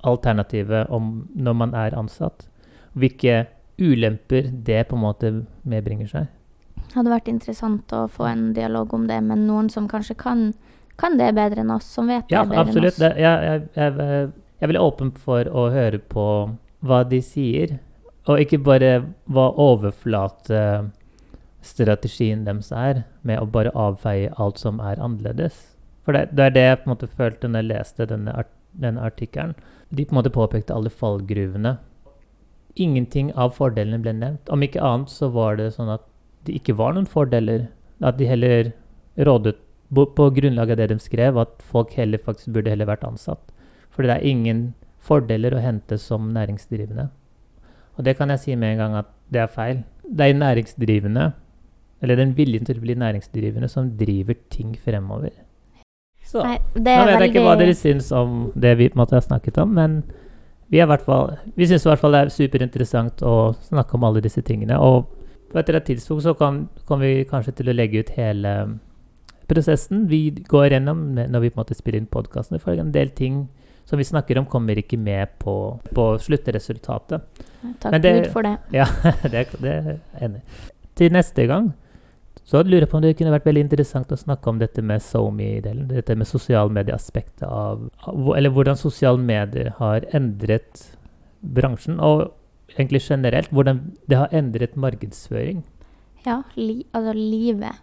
[0.06, 2.48] alternativet om når man er ansatt.
[2.93, 3.46] Hvilke
[3.82, 5.32] ulemper det på en måte
[5.68, 6.28] medbringer seg.
[6.86, 10.46] Det hadde vært interessant å få en dialog om det med noen som kanskje kan,
[11.02, 13.00] kan det bedre enn oss, som vet Ja, det bedre absolutt.
[13.02, 13.20] enn oss.
[13.20, 16.28] Ja, jeg, jeg, jeg, jeg er veldig åpen for å høre på
[16.86, 17.78] hva de sier,
[18.26, 18.91] og ikke bare
[19.30, 19.50] hva
[21.66, 25.76] overflatestrategien deres er, med å bare avfeie alt som er annerledes.
[26.05, 28.51] For det, det er det jeg på en måte følte når jeg leste denne, art,
[28.74, 29.55] denne artikkelen.
[29.89, 31.78] De på en måte påpekte alle fallgruvene.
[32.76, 34.49] Ingenting av fordelene ble nevnt.
[34.49, 36.03] Om ikke annet så var det sånn at
[36.45, 37.70] det ikke var noen fordeler.
[38.03, 38.74] At de heller
[39.18, 39.55] rådet
[39.95, 43.41] på, grunnlag av det de skrev, at folk heller faktisk burde heller vært ansatt.
[43.89, 47.07] For det er ingen fordeler å hente som næringsdrivende.
[47.95, 49.84] Og det kan jeg si med en gang at det er feil.
[50.20, 51.32] Er næringsdrivende,
[52.06, 55.34] eller den viljen til å bli næringsdrivende, som driver ting fremover.
[56.26, 59.18] Så Nei, nå vet jeg ikke hva dere syns om det vi på en måte
[59.18, 59.99] har snakket om, men
[60.74, 63.36] vi, fall, vi syns i hvert fall det er superinteressant å
[63.68, 64.80] snakke om alle disse tingene.
[64.82, 65.06] Og
[65.51, 68.56] på et eller annet tidspunkt så kan, kommer vi kanskje til å legge ut hele
[69.45, 72.60] prosessen vi går gjennom når vi på en måte spiller inn podkastene.
[72.64, 73.43] For en del ting
[73.86, 75.53] som vi snakker om, kommer ikke med på,
[75.93, 77.22] på sluttresultatet.
[77.84, 78.58] Takk det- Gud for det.
[78.82, 78.88] Ja,
[79.30, 80.41] det, det er enig.
[80.97, 81.74] Til neste gang
[82.46, 85.02] så jeg lurer på om det kunne vært veldig interessant å snakke om dette med
[85.02, 85.88] SoMe-delen.
[85.89, 90.96] Dette med sosialmedieaspektet av av- Eller hvordan sosiale medier har endret
[91.41, 92.00] bransjen.
[92.00, 92.32] Og
[92.78, 95.64] egentlig generelt hvordan det har endret markedsføring.
[96.26, 97.76] Ja, li, altså livet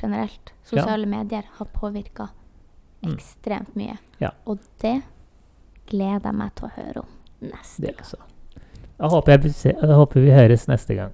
[0.00, 0.52] generelt.
[0.72, 0.82] Ja.
[0.82, 2.28] Sosiale medier har påvirka
[3.02, 3.12] Mm.
[3.14, 3.98] ekstremt mye.
[4.20, 4.30] Ja.
[4.46, 5.02] Og det
[5.86, 7.08] gleder jeg meg til å høre om
[7.42, 8.26] neste Det gang.
[8.98, 11.12] Jeg håper, jeg, jeg håper vi høres neste gang.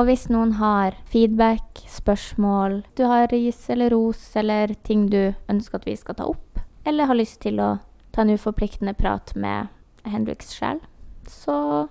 [0.00, 5.76] Og hvis noen har feedback, spørsmål, du har ris eller ros eller ting du ønsker
[5.76, 7.74] at vi skal ta opp, eller har lyst til å
[8.16, 9.68] ta en uforpliktende prat med
[10.08, 10.80] Hendrix sjel,
[11.28, 11.88] så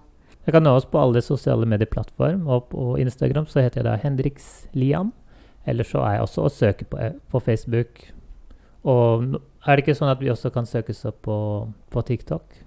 [0.47, 3.97] Jeg kan nå oss på alle sosiale medieplattform, og på Instagram så heter jeg da
[4.01, 5.11] Hendrix-Liam.
[5.69, 8.01] Eller så er jeg også å søke på, på Facebook.
[8.81, 11.37] Og er det ikke sånn at vi også kan søkes opp på,
[11.93, 12.57] på TikTok?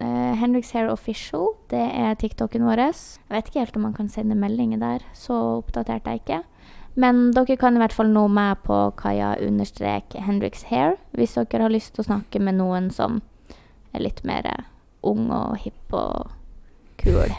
[0.00, 2.86] Eh, Hendrix Hair Official, det er TikToken vår.
[2.86, 6.42] Jeg vet ikke helt om man kan sende meldinger der, så oppdatert er jeg ikke.
[6.94, 11.64] Men dere kan i hvert fall nå meg på Kaja understrek Hendrix Hair hvis dere
[11.64, 13.22] har lyst til å snakke med noen som
[13.96, 14.68] er litt mer eh,
[15.08, 16.32] ung og hipp og
[17.00, 17.32] kul.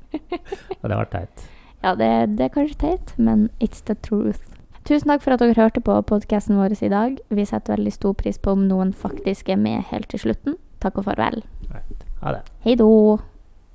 [0.80, 1.48] Og det var teit.
[1.80, 4.50] Ja, det, det er kanskje teit, men it's the truth.
[4.84, 7.16] Tusen takk for at dere hørte på podkasten vår i dag.
[7.32, 10.58] Vi setter veldig stor pris på om noen faktisk er med helt til slutten.
[10.84, 11.40] Takk og farvel.
[12.20, 12.42] Ha det.
[12.60, 13.18] Hei då.